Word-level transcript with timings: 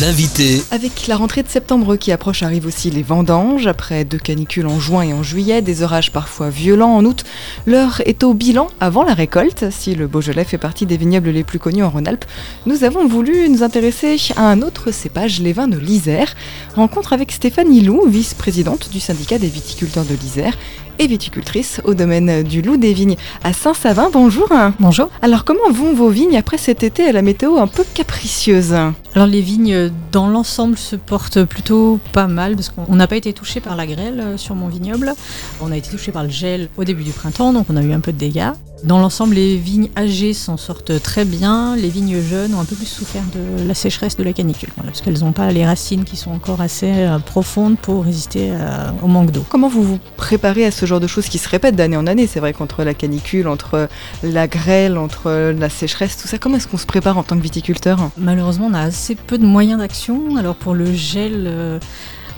L'invité 0.00 0.62
Avec 0.72 1.06
la 1.06 1.16
rentrée 1.16 1.42
de 1.42 1.48
septembre 1.48 1.96
qui 1.96 2.12
approche 2.12 2.42
arrivent 2.42 2.66
aussi 2.66 2.90
les 2.90 3.02
vendanges. 3.02 3.66
Après 3.66 4.04
deux 4.04 4.18
canicules 4.18 4.66
en 4.66 4.78
juin 4.78 5.02
et 5.02 5.12
en 5.12 5.22
juillet, 5.22 5.62
des 5.62 5.82
orages 5.82 6.12
parfois 6.12 6.50
violents 6.50 6.94
en 6.94 7.04
août, 7.04 7.24
l'heure 7.66 8.02
est 8.04 8.22
au 8.22 8.34
bilan 8.34 8.66
avant 8.78 9.04
la 9.04 9.14
récolte. 9.14 9.64
Si 9.70 9.94
le 9.94 10.06
Beaujolais 10.06 10.44
fait 10.44 10.58
partie 10.58 10.86
des 10.86 10.96
vignobles 10.96 11.30
les 11.30 11.44
plus 11.44 11.58
connus 11.58 11.82
en 11.82 11.90
Rhône-Alpes, 11.90 12.26
nous 12.66 12.84
avons 12.84 13.06
voulu 13.08 13.48
nous 13.48 13.62
intéresser 13.62 14.16
à 14.36 14.50
un 14.50 14.60
autre 14.60 14.90
cépage, 14.90 15.40
les 15.40 15.52
vins 15.52 15.68
de 15.68 15.78
l'Isère. 15.78 16.34
Rencontre 16.74 17.12
avec 17.12 17.32
Stéphanie 17.32 17.80
Lou, 17.80 18.06
vice-présidente 18.06 18.90
du 18.90 19.00
syndicat 19.00 19.38
des 19.38 19.48
viticulteurs 19.48 20.04
de 20.04 20.14
l'Isère 20.14 20.58
et 20.98 21.06
viticultrice 21.06 21.80
au 21.84 21.94
domaine 21.94 22.42
du 22.42 22.62
Loup 22.62 22.76
des 22.76 22.92
Vignes 22.92 23.16
à 23.44 23.52
Saint-Savin. 23.52 24.10
Bonjour. 24.12 24.48
Bonjour. 24.80 25.08
Alors 25.22 25.44
comment 25.44 25.70
vont 25.70 25.94
vos 25.94 26.08
vignes 26.08 26.36
après 26.36 26.58
cet 26.58 26.82
été 26.82 27.06
à 27.06 27.12
la 27.12 27.22
météo 27.22 27.58
un 27.58 27.66
peu 27.66 27.84
capricieuse? 27.94 28.74
Alors 29.16 29.26
les 29.26 29.40
vignes 29.40 29.90
dans 30.12 30.28
l'ensemble 30.28 30.76
se 30.76 30.94
portent 30.94 31.42
plutôt 31.44 31.98
pas 32.12 32.26
mal 32.26 32.54
parce 32.54 32.68
qu'on 32.68 32.94
n'a 32.94 33.06
pas 33.06 33.16
été 33.16 33.32
touché 33.32 33.60
par 33.60 33.74
la 33.74 33.86
grêle 33.86 34.20
euh, 34.20 34.36
sur 34.36 34.54
mon 34.54 34.68
vignoble. 34.68 35.14
On 35.62 35.72
a 35.72 35.76
été 35.78 35.88
touché 35.88 36.12
par 36.12 36.22
le 36.22 36.28
gel 36.28 36.68
au 36.76 36.84
début 36.84 37.02
du 37.02 37.12
printemps 37.12 37.54
donc 37.54 37.64
on 37.70 37.76
a 37.78 37.82
eu 37.82 37.94
un 37.94 38.00
peu 38.00 38.12
de 38.12 38.18
dégâts. 38.18 38.52
Dans 38.84 38.98
l'ensemble, 38.98 39.36
les 39.36 39.56
vignes 39.56 39.88
âgées 39.96 40.34
s'en 40.34 40.58
sortent 40.58 41.00
très 41.02 41.24
bien. 41.24 41.76
Les 41.76 41.88
vignes 41.88 42.20
jeunes 42.20 42.54
ont 42.54 42.60
un 42.60 42.64
peu 42.66 42.76
plus 42.76 42.86
souffert 42.86 43.22
de 43.34 43.66
la 43.66 43.72
sécheresse 43.72 44.16
de 44.16 44.22
la 44.22 44.34
canicule, 44.34 44.68
voilà, 44.76 44.90
parce 44.90 45.00
qu'elles 45.00 45.20
n'ont 45.20 45.32
pas 45.32 45.50
les 45.50 45.64
racines 45.64 46.04
qui 46.04 46.16
sont 46.16 46.30
encore 46.30 46.60
assez 46.60 46.92
euh, 46.92 47.18
profondes 47.18 47.78
pour 47.78 48.04
résister 48.04 48.50
euh, 48.50 48.90
au 49.02 49.06
manque 49.06 49.30
d'eau. 49.30 49.44
Comment 49.48 49.68
vous 49.68 49.82
vous 49.82 49.98
préparez 50.18 50.66
à 50.66 50.70
ce 50.70 50.84
genre 50.84 51.00
de 51.00 51.06
choses 51.06 51.28
qui 51.28 51.38
se 51.38 51.48
répètent 51.48 51.74
d'année 51.74 51.96
en 51.96 52.06
année? 52.06 52.26
C'est 52.26 52.38
vrai 52.38 52.52
qu'entre 52.52 52.84
la 52.84 52.92
canicule, 52.92 53.48
entre 53.48 53.88
la 54.22 54.46
grêle, 54.46 54.98
entre 54.98 55.52
la 55.58 55.70
sécheresse, 55.70 56.18
tout 56.18 56.28
ça, 56.28 56.36
comment 56.36 56.58
est-ce 56.58 56.68
qu'on 56.68 56.76
se 56.76 56.86
prépare 56.86 57.16
en 57.16 57.22
tant 57.22 57.36
que 57.36 57.42
viticulteur? 57.42 58.10
Malheureusement, 58.18 58.68
on 58.70 58.74
a 58.74 58.82
assez 58.82 59.05
peu 59.14 59.38
de 59.38 59.46
moyens 59.46 59.78
d'action. 59.78 60.36
Alors 60.36 60.56
pour 60.56 60.74
le 60.74 60.92
gel... 60.92 61.80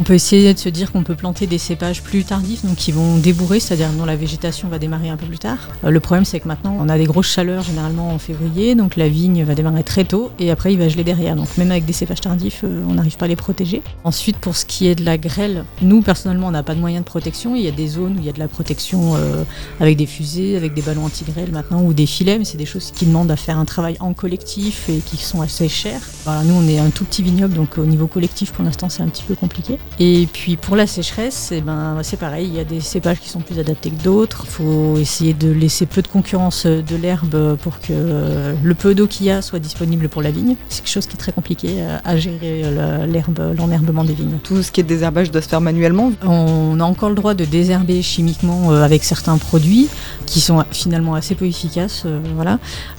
on 0.01 0.05
peut 0.05 0.15
essayer 0.15 0.55
de 0.55 0.59
se 0.59 0.69
dire 0.69 0.93
qu'on 0.93 1.03
peut 1.03 1.17
planter 1.17 1.47
des 1.47 1.59
cépages 1.59 2.03
plus 2.03 2.25
tardifs, 2.25 2.65
donc 2.65 2.77
qui 2.77 2.93
vont 2.93 3.17
débourrer, 3.17 3.59
c'est-à-dire 3.59 3.91
dont 3.91 4.05
la 4.05 4.15
végétation 4.15 4.69
va 4.69 4.79
démarrer 4.79 5.09
un 5.09 5.17
peu 5.17 5.27
plus 5.27 5.39
tard. 5.39 5.59
Euh, 5.85 5.91
le 5.91 6.01
problème, 6.01 6.25
c'est 6.25 6.39
que 6.39 6.47
maintenant, 6.47 6.77
on 6.79 6.89
a 6.89 6.97
des 6.97 7.05
grosses 7.05 7.29
chaleurs 7.29 7.65
généralement 7.65 8.11
en 8.13 8.19
février, 8.19 8.75
donc 8.75 8.97
la 8.97 9.09
vigne 9.09 9.43
va 9.45 9.55
démarrer 9.55 9.83
très 9.83 10.05
tôt 10.05 10.31
et 10.39 10.51
après 10.51 10.73
il 10.73 10.79
va 10.79 10.89
geler 10.89 11.05
derrière. 11.05 11.35
Donc 11.35 11.49
même 11.57 11.73
avec 11.73 11.85
des 11.85 11.93
cépages 11.93 12.21
tardifs, 12.21 12.61
euh, 12.65 12.85
on 12.89 12.95
n'arrive 12.95 13.17
pas 13.17 13.25
à 13.25 13.29
les 13.29 13.37
protéger. 13.37 13.83
Ensuite, 14.05 14.37
pour 14.39 14.57
ce 14.57 14.65
qui 14.65 14.87
est 14.87 14.95
de 14.95 15.05
la 15.05 15.19
grêle, 15.19 15.65
nous 15.83 16.01
personnellement, 16.01 16.47
on 16.47 16.53
n'a 16.53 16.63
pas 16.63 16.75
de 16.75 16.81
moyen 16.81 17.01
de 17.01 17.05
protection. 17.05 17.57
Il 17.57 17.63
y 17.63 17.69
a 17.69 17.73
des 17.73 17.89
zones 17.89 18.17
où 18.17 18.21
il 18.21 18.25
y 18.25 18.29
a 18.29 18.33
de 18.33 18.39
la 18.39 18.49
protection 18.49 19.17
euh, 19.17 19.43
avec 19.81 19.97
des 19.97 20.07
fusées, 20.07 20.57
avec 20.57 20.75
des 20.75 20.83
ballons 20.83 21.07
anti-grêle 21.07 21.51
maintenant 21.51 21.83
ou 21.83 21.93
des 21.93 22.07
filets, 22.07 22.39
mais 22.39 22.45
c'est 22.45 22.59
des 22.59 22.67
choses 22.67 22.93
qui 22.93 23.07
demandent 23.07 23.31
à 23.31 23.37
faire 23.37 23.59
un 23.59 23.65
travail 23.65 23.97
en 23.99 24.13
collectif 24.13 24.89
et 24.89 24.99
qui 24.99 25.17
sont 25.17 25.43
assez 25.43 25.69
chères. 25.69 26.03
Nous, 26.45 26.55
on 26.55 26.69
est 26.69 26.79
un 26.79 26.91
tout 26.91 27.05
petit 27.05 27.23
vignoble, 27.23 27.55
donc 27.55 27.79
au 27.79 27.85
niveau 27.85 28.07
collectif, 28.07 28.53
pour 28.53 28.65
l'instant, 28.65 28.89
c'est 28.89 29.03
un 29.03 29.09
petit 29.09 29.25
peu 29.25 29.35
compliqué. 29.35 29.79
Et 30.01 30.29
puis 30.33 30.57
pour 30.57 30.77
la 30.77 30.87
sécheresse, 30.87 31.51
eh 31.53 31.61
ben, 31.61 31.99
c'est 32.03 32.19
pareil, 32.19 32.47
il 32.47 32.55
y 32.55 32.61
a 32.61 32.65
des 32.65 32.81
cépages 32.81 33.19
qui 33.21 33.29
sont 33.29 33.41
plus 33.41 33.59
adaptés 33.59 33.91
que 33.91 34.03
d'autres. 34.03 34.43
Il 34.45 34.51
faut 34.51 34.97
essayer 34.97 35.33
de 35.33 35.51
laisser 35.51 35.87
peu 35.87 36.03
de 36.03 36.09
concurrence 36.09 36.67
de 36.67 36.97
l'herbe 36.97 37.57
pour 37.57 37.81
que 37.81 38.55
le 38.63 38.75
peu 38.75 38.95
d'eau 38.95 39.07
qu'il 39.07 39.27
y 39.27 39.31
a 39.31 39.43
soit 39.43 39.59
disponible 39.59 40.09
pour 40.09 40.23
la 40.23 40.31
vigne. 40.31 40.57
C'est 40.69 40.83
quelque 40.83 40.93
chose 40.93 41.07
qui 41.07 41.15
est 41.15 41.19
très 41.19 41.33
compliqué 41.33 41.83
à 42.05 42.17
gérer 42.17 42.63
l'herbe, 43.07 43.55
l'enherbement 43.57 44.05
des 44.05 44.15
vignes. 44.15 44.39
Tout 44.43 44.63
ce 44.63 44.71
qui 44.71 44.81
est 44.81 44.85
désherbage 44.85 45.31
doit 45.31 45.43
se 45.43 45.49
faire 45.49 45.61
manuellement. 45.61 46.13
On 46.25 46.79
a 46.81 46.85
encore 46.85 47.09
le 47.09 47.15
droit 47.15 47.35
de 47.35 47.45
désherber 47.45 48.03
chimiquement 48.03 48.73
euh, 48.73 48.83
avec 48.83 49.05
certains 49.05 49.39
produits 49.39 49.89
qui 50.27 50.41
sont 50.41 50.65
finalement 50.71 51.15
assez 51.15 51.35
peu 51.35 51.47
efficaces. 51.47 52.03
euh, 52.07 52.21
voilà. 52.35 52.59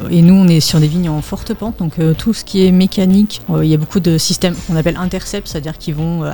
Et 0.10 0.22
nous, 0.22 0.34
on 0.34 0.48
est 0.48 0.60
sur 0.60 0.80
des 0.80 0.88
vignes 0.88 1.10
en 1.10 1.22
forte 1.22 1.54
pente, 1.54 1.80
donc 1.80 2.00
euh, 2.00 2.14
tout 2.14 2.34
ce 2.34 2.44
qui 2.44 2.66
est 2.66 2.72
mécanique, 2.72 3.42
il 3.62 3.66
y 3.66 3.73
a 3.73 3.78
beaucoup 3.78 4.00
de 4.00 4.17
systèmes 4.17 4.56
qu'on 4.67 4.76
appelle 4.76 4.98
intercept, 4.98 5.48
c'est-à-dire 5.48 5.78
qui 5.78 5.92
vont 5.92 6.23
euh, 6.23 6.32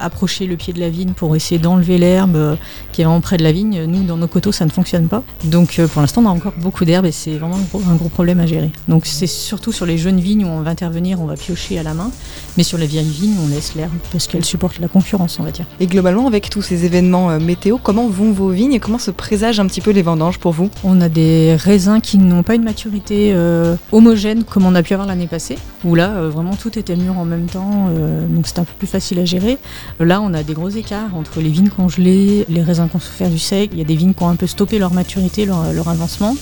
le 0.48 0.58
pied 0.58 0.74
de 0.74 0.80
la 0.80 0.90
vigne 0.90 1.12
pour 1.12 1.36
essayer 1.36 1.60
d'enlever 1.60 1.98
l'herbe 1.98 2.36
euh, 2.36 2.56
qui 2.92 3.02
est 3.02 3.06
vraiment 3.06 3.22
près 3.22 3.38
de 3.38 3.44
la 3.44 3.52
vigne. 3.52 3.86
Nous, 3.86 4.04
dans 4.04 4.18
nos 4.18 4.28
coteaux, 4.28 4.52
ça 4.52 4.66
ne 4.66 4.70
fonctionne 4.70 5.08
pas. 5.08 5.24
Donc 5.46 5.80
euh, 5.80 5.88
pour 5.88 6.02
l'instant, 6.02 6.22
on 6.24 6.28
a 6.28 6.32
encore 6.32 6.54
beaucoup 6.58 6.86
d'herbe 6.86 7.06
et 7.06 7.12
c'est 7.12 7.38
vraiment 7.38 7.58
un 7.58 7.96
gros, 7.96 8.10
problème 8.10 8.40
à 8.40 8.46
gérer. 8.46 8.72
Donc 8.88 9.06
c'est 9.06 9.28
surtout 9.28 9.72
sur 9.72 9.86
les 9.86 9.98
jeunes 9.98 10.20
vignes 10.20 10.46
où 10.46 10.50
on 10.50 10.62
va 10.62 10.72
intervenir, 10.72 11.20
on 11.22 11.26
va 11.26 11.36
piocher 11.36 11.80
à 11.80 11.84
la 11.84 11.94
main, 11.94 12.12
mais 12.58 12.64
sur 12.64 12.78
les 12.78 12.88
vieilles 12.88 13.10
vignes, 13.10 13.36
on 13.44 13.48
laisse 13.48 13.76
l'herbe 13.76 13.94
parce 14.12 14.28
qu'elle 14.28 14.46
supporte 14.46 14.80
la 14.80 14.88
concurrence, 14.88 15.40
on 15.40 15.44
va 15.44 15.52
dire. 15.52 15.66
Et 15.80 15.88
globalement, 15.88 16.28
avec 16.28 16.50
tous 16.50 16.62
ces 16.62 16.86
événements 16.86 17.30
euh, 17.30 17.40
météo, 17.40 17.78
comment 17.82 18.08
vont 18.08 18.32
vos 18.32 18.50
vignes 18.50 18.74
et 18.74 18.80
comment 18.80 19.00
se 19.00 19.12
présagent 19.12 19.64
un 19.64 19.68
petit 19.68 19.82
peu 19.82 19.92
les 19.92 20.02
vendanges 20.02 20.40
pour 20.40 20.52
vous? 20.52 20.70
On 20.84 21.02
a 21.02 21.10
des 21.10 21.56
raisins 21.56 22.00
qui 22.02 22.18
n'ont 22.18 22.44
pas 22.44 22.56
une 22.56 22.64
maturité 22.64 23.32
euh, 23.34 23.76
homogène 23.92 24.44
comme 24.44 24.66
on 24.66 24.76
a 24.76 24.84
pu 24.84 24.94
avoir 24.94 25.08
l'année 25.08 25.28
passée, 25.28 25.58
où 25.84 25.96
là 25.96 26.12
euh, 26.12 26.30
vraiment 26.30 26.56
tout 26.56 26.78
était 26.78 26.96
mûr 26.96 27.18
en 27.18 27.26
même 27.26 27.48
temps, 27.48 27.88
euh, 27.90 28.26
donc 28.28 28.48
c'est 28.48 28.60
un 28.60 28.64
peu 28.64 28.74
plus 28.78 28.88
facile 28.88 29.20
à 29.20 29.26
gérer. 29.26 29.58
Là 30.00 30.22
on 30.22 30.34
a 30.34 30.35
des 30.44 30.54
gros 30.54 30.70
écarts 30.70 31.16
entre 31.16 31.40
les 31.40 31.50
vignes 31.50 31.70
congelées, 31.70 32.46
les 32.50 32.62
raisins 32.62 32.88
qui 32.90 32.96
ont 32.96 33.00
souffert 33.00 33.30
du 33.30 33.40
sec, 33.40 33.70
il 33.74 33.80
y 33.80 33.82
a 33.82 33.86
des 33.86 33.96
vignes 33.96 34.14
qui 34.14 34.24
ont 34.24 34.30
un 34.30 34.36
peu 34.36 34.48
stoppé 34.48 34.80
leur 34.80 34.94
maturité, 34.94 35.46
leur, 35.46 35.74
leur 35.74 35.88
avancement, 35.88 36.36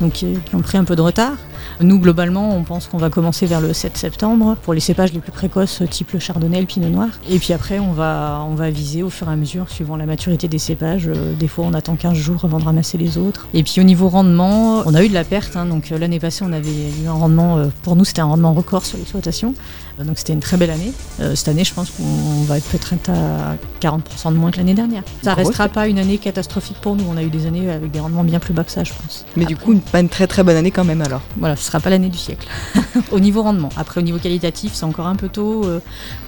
donc 0.00 0.12
qui, 0.12 0.26
qui 0.44 0.54
ont 0.54 0.60
pris 0.60 0.78
un 0.78 0.84
peu 0.84 0.96
de 0.96 1.02
retard. 1.02 1.36
Nous 1.80 1.98
globalement 1.98 2.56
on 2.56 2.62
pense 2.62 2.86
qu'on 2.86 2.98
va 2.98 3.10
commencer 3.10 3.46
vers 3.46 3.60
le 3.60 3.72
7 3.72 3.96
septembre 3.96 4.56
pour 4.62 4.74
les 4.74 4.80
cépages 4.80 5.12
les 5.12 5.18
plus 5.20 5.32
précoces 5.32 5.82
type 5.90 6.12
le 6.12 6.18
chardonnay, 6.18 6.60
le 6.60 6.66
pinot 6.66 6.88
noir, 6.88 7.08
et 7.28 7.38
puis 7.38 7.52
après 7.52 7.78
on 7.78 7.92
va, 7.92 8.42
on 8.48 8.54
va 8.54 8.70
viser 8.70 9.02
au 9.02 9.10
fur 9.10 9.28
et 9.28 9.32
à 9.32 9.36
mesure 9.36 9.68
suivant 9.70 9.96
la 9.96 10.06
maturité 10.06 10.48
des 10.48 10.58
cépages. 10.58 11.08
Euh, 11.08 11.34
Des 11.34 11.48
fois 11.48 11.64
on 11.68 11.74
attend 11.74 11.96
15 11.96 12.14
jours 12.16 12.44
avant 12.44 12.58
de 12.58 12.64
ramasser 12.64 12.98
les 12.98 13.18
autres. 13.18 13.46
Et 13.54 13.62
puis 13.62 13.80
au 13.80 13.84
niveau 13.84 14.08
rendement, 14.08 14.82
on 14.86 14.94
a 14.94 15.02
eu 15.04 15.08
de 15.08 15.14
la 15.14 15.24
perte, 15.24 15.56
hein, 15.56 15.66
donc 15.66 15.92
euh, 15.92 15.98
l'année 15.98 16.20
passée 16.20 16.44
on 16.46 16.52
avait 16.52 16.70
eu 16.70 17.08
un 17.08 17.12
rendement, 17.12 17.58
euh, 17.58 17.66
pour 17.82 17.96
nous 17.96 18.04
c'était 18.04 18.20
un 18.22 18.26
rendement 18.26 18.52
record 18.52 18.84
sur 18.84 18.98
l'exploitation, 18.98 19.54
donc 19.98 20.18
c'était 20.18 20.32
une 20.34 20.40
très 20.40 20.56
belle 20.56 20.70
année. 20.70 20.92
Cette 21.34 21.48
année 21.48 21.64
je 21.64 21.72
pense 21.72 21.90
qu'on 21.90 22.42
va 22.44 22.58
être 22.58 22.66
peut-être 22.68 23.10
à 23.10 23.56
40% 23.80 24.32
de 24.32 24.36
moins 24.38 24.50
que 24.50 24.58
l'année 24.58 24.74
dernière. 24.74 25.02
Ça 25.22 25.32
Grosse 25.34 25.46
restera 25.48 25.68
pas 25.68 25.88
une 25.88 25.98
année 25.98 26.18
catastrophique 26.18 26.76
pour 26.82 26.96
nous, 26.96 27.04
on 27.10 27.16
a 27.16 27.22
eu 27.22 27.30
des 27.30 27.46
années 27.46 27.70
avec 27.70 27.90
des 27.90 28.00
rendements 28.00 28.24
bien 28.24 28.38
plus 28.38 28.52
bas 28.52 28.64
que 28.64 28.70
ça 28.70 28.84
je 28.84 28.92
pense. 28.92 29.24
Mais 29.36 29.44
du 29.46 29.56
coup, 29.56 29.72
une- 29.72 29.80
pas 29.80 30.00
une 30.00 30.08
très 30.10 30.26
très 30.26 30.42
bonne 30.42 30.56
année 30.56 30.70
quand 30.70 30.84
même 30.84 31.00
alors. 31.02 31.22
Voilà, 31.46 31.54
ce 31.54 31.64
sera 31.64 31.78
pas 31.78 31.90
l'année 31.90 32.08
du 32.08 32.18
siècle. 32.18 32.48
au 33.12 33.20
niveau 33.20 33.40
rendement. 33.40 33.68
Après, 33.76 34.00
au 34.00 34.02
niveau 34.02 34.18
qualitatif, 34.18 34.72
c'est 34.74 34.84
encore 34.84 35.06
un 35.06 35.14
peu 35.14 35.28
tôt 35.28 35.64
euh, 35.64 35.78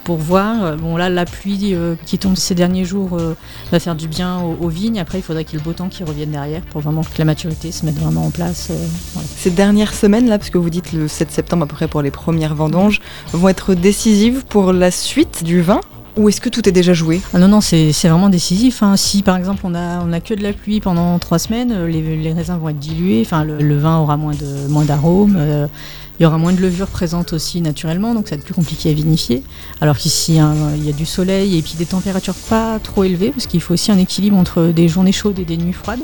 pour 0.05 0.17
voir. 0.17 0.77
Bon, 0.77 0.97
là, 0.97 1.11
la 1.11 1.25
pluie 1.25 1.75
euh, 1.75 1.97
qui 2.07 2.19
tombe 2.19 2.37
ces 2.37 2.55
derniers 2.55 2.85
jours 2.85 3.17
euh, 3.19 3.35
va 3.73 3.81
faire 3.81 3.97
du 3.97 4.07
bien 4.07 4.41
aux, 4.41 4.69
vignes. 4.69 5.01
Après, 5.01 5.19
il 5.19 5.23
faudrait 5.23 5.45
qu'il 5.45 5.55
y 5.55 5.57
ait 5.57 5.65
le 5.65 5.69
beau 5.69 5.73
temps 5.73 5.89
qui 5.89 6.05
revienne 6.05 6.31
derrière 6.31 6.63
pour 6.63 6.83
vraiment 6.83 7.03
que 7.03 7.19
la 7.19 7.25
maturité 7.25 7.73
se 7.73 7.85
mette 7.85 7.97
vraiment 7.97 8.27
en 8.27 8.31
place. 8.31 8.71
Ces 9.37 9.51
dernières 9.51 9.93
semaines 9.93 10.29
là, 10.29 10.39
parce 10.39 10.51
que 10.51 10.59
vous 10.59 10.71
dites 10.71 10.93
le 10.93 11.09
7 11.09 11.33
septembre 11.33 11.65
à 11.65 11.67
peu 11.67 11.75
près 11.75 11.89
pour 11.89 12.03
les 12.03 12.13
premières 12.13 12.55
vendanges, 12.55 13.01
vont 13.33 13.49
être 13.49 13.75
décisives 13.75 14.45
pour 14.49 14.73
la 14.73 14.93
suite 14.93 15.43
du 15.43 15.63
vin? 15.63 15.81
Ou 16.17 16.29
est-ce 16.29 16.41
que 16.41 16.49
tout 16.49 16.69
est 16.69 16.73
déjà 16.73 16.95
joué? 16.95 17.21
Ah 17.33 17.39
non, 17.39 17.49
non, 17.49 17.61
c'est 17.61 17.93
vraiment 18.05 18.29
décisif. 18.29 18.83
hein. 18.83 18.97
Si 18.97 19.23
par 19.23 19.37
exemple 19.37 19.63
on 19.65 19.75
a, 19.75 20.01
on 20.05 20.13
a 20.13 20.21
que 20.21 20.35
de 20.35 20.43
la 20.43 20.53
pluie 20.53 20.81
pendant 20.81 21.19
trois 21.19 21.39
semaines, 21.39 21.73
euh, 21.73 21.87
les, 21.87 22.33
raisins 22.33 22.59
vont 22.59 22.71
être 22.71 22.79
dilués, 22.79 23.27
le, 23.59 23.79
vin 23.79 23.99
aura 23.99 24.17
moins 24.17 24.35
d'arômes. 24.85 25.37
euh, 25.39 25.67
il 26.19 26.25
y 26.25 26.27
aura 26.27 26.39
moins 26.39 26.53
de 26.53 26.61
levure 26.61 26.89
présente 26.89 27.33
aussi 27.33 27.61
naturellement, 27.61 28.13
donc 28.13 28.27
ça 28.27 28.35
va 28.35 28.41
être 28.41 28.45
plus 28.45 28.55
compliqué 28.55 28.91
à 28.91 28.93
vinifier. 28.93 29.45
Alors 29.81 29.97
qu'ici, 29.97 30.41
hein, 30.41 30.53
il 30.77 30.85
y 30.85 30.89
a 30.89 30.93
du 30.93 31.07
soleil 31.07 31.57
et 31.57 31.63
puis 31.63 31.75
des 31.79 31.87
températures 31.87 32.35
pas 32.35 32.81
trop 32.81 33.05
élevées, 33.05 33.31
parce 33.31 33.47
qu'il 33.47 33.61
faut 33.61 33.75
aussi 33.75 33.93
un 33.93 33.99
équilibre 33.99 34.37
entre 34.37 34.73
des 34.75 34.89
journées 34.89 35.13
chaudes 35.13 35.39
et 35.39 35.45
des 35.45 35.57
nuits 35.57 35.73
froides, 35.73 36.01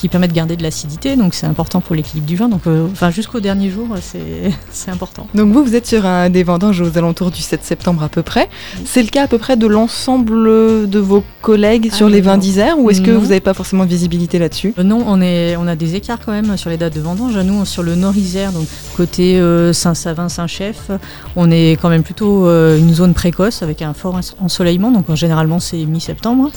qui 0.00 0.08
permet 0.08 0.28
de 0.28 0.32
garder 0.32 0.56
de 0.56 0.62
l'acidité, 0.62 1.14
donc 1.14 1.34
c'est 1.34 1.46
important 1.46 1.80
pour 1.82 1.94
l'équilibre 1.94 2.26
du 2.26 2.34
vin. 2.36 2.48
Donc, 2.48 2.62
euh, 2.66 2.86
enfin, 2.90 3.10
jusqu'au 3.10 3.38
dernier 3.40 3.68
jour, 3.70 3.86
c'est 4.00 4.50
c'est 4.70 4.90
important. 4.90 5.26
Donc 5.34 5.52
vous, 5.52 5.62
vous 5.62 5.74
êtes 5.74 5.86
sur 5.86 6.06
un 6.06 6.30
des 6.30 6.42
vendanges 6.42 6.80
aux 6.80 6.96
alentours 6.96 7.30
du 7.30 7.42
7 7.42 7.62
septembre 7.62 8.02
à 8.02 8.08
peu 8.08 8.22
près. 8.22 8.48
C'est 8.86 9.02
le 9.02 9.08
cas 9.08 9.24
à 9.24 9.28
peu 9.28 9.36
près 9.38 9.56
de 9.58 9.66
l'ensemble 9.66 10.88
de 10.88 10.98
vos 10.98 11.22
collègues 11.42 11.88
Ah 11.92 11.96
sur 11.96 12.08
les 12.08 12.20
vins 12.22 12.38
d'Isère 12.38 12.78
ou 12.78 12.88
est-ce 12.90 13.02
que 13.02 13.10
vous 13.10 13.26
n'avez 13.28 13.40
pas 13.40 13.52
forcément 13.54 13.84
de 13.84 13.90
visibilité 13.90 14.38
là-dessus? 14.38 14.72
Euh, 14.78 14.82
Non, 14.82 15.04
on, 15.06 15.20
est, 15.20 15.56
on 15.56 15.66
a 15.66 15.76
des 15.76 15.94
écarts 15.96 16.18
quand 16.24 16.32
même 16.32 16.56
sur 16.56 16.70
les 16.70 16.78
dates 16.78 16.94
de 16.94 17.00
vendange. 17.00 17.36
Nous, 17.36 17.64
sur 17.66 17.82
le 17.82 17.94
Nord-Isère, 17.94 18.52
donc 18.52 18.66
côté 18.96 19.38
euh, 19.38 19.72
Saint-Savin, 19.74 20.28
Saint-Chef, 20.30 20.90
on 21.36 21.50
est 21.50 21.76
quand 21.80 21.90
même 21.90 22.02
plutôt 22.02 22.46
euh, 22.46 22.78
une 22.78 22.94
zone 22.94 23.12
précoce 23.12 23.62
avec 23.62 23.82
un 23.82 23.92
fort 23.92 24.14
ens- 24.14 24.34
ensoleillement. 24.40 24.90
Donc 24.90 25.10
euh, 25.10 25.14
généralement, 25.16 25.60
c'est 25.60 25.84
mi-septembre. 25.84 26.50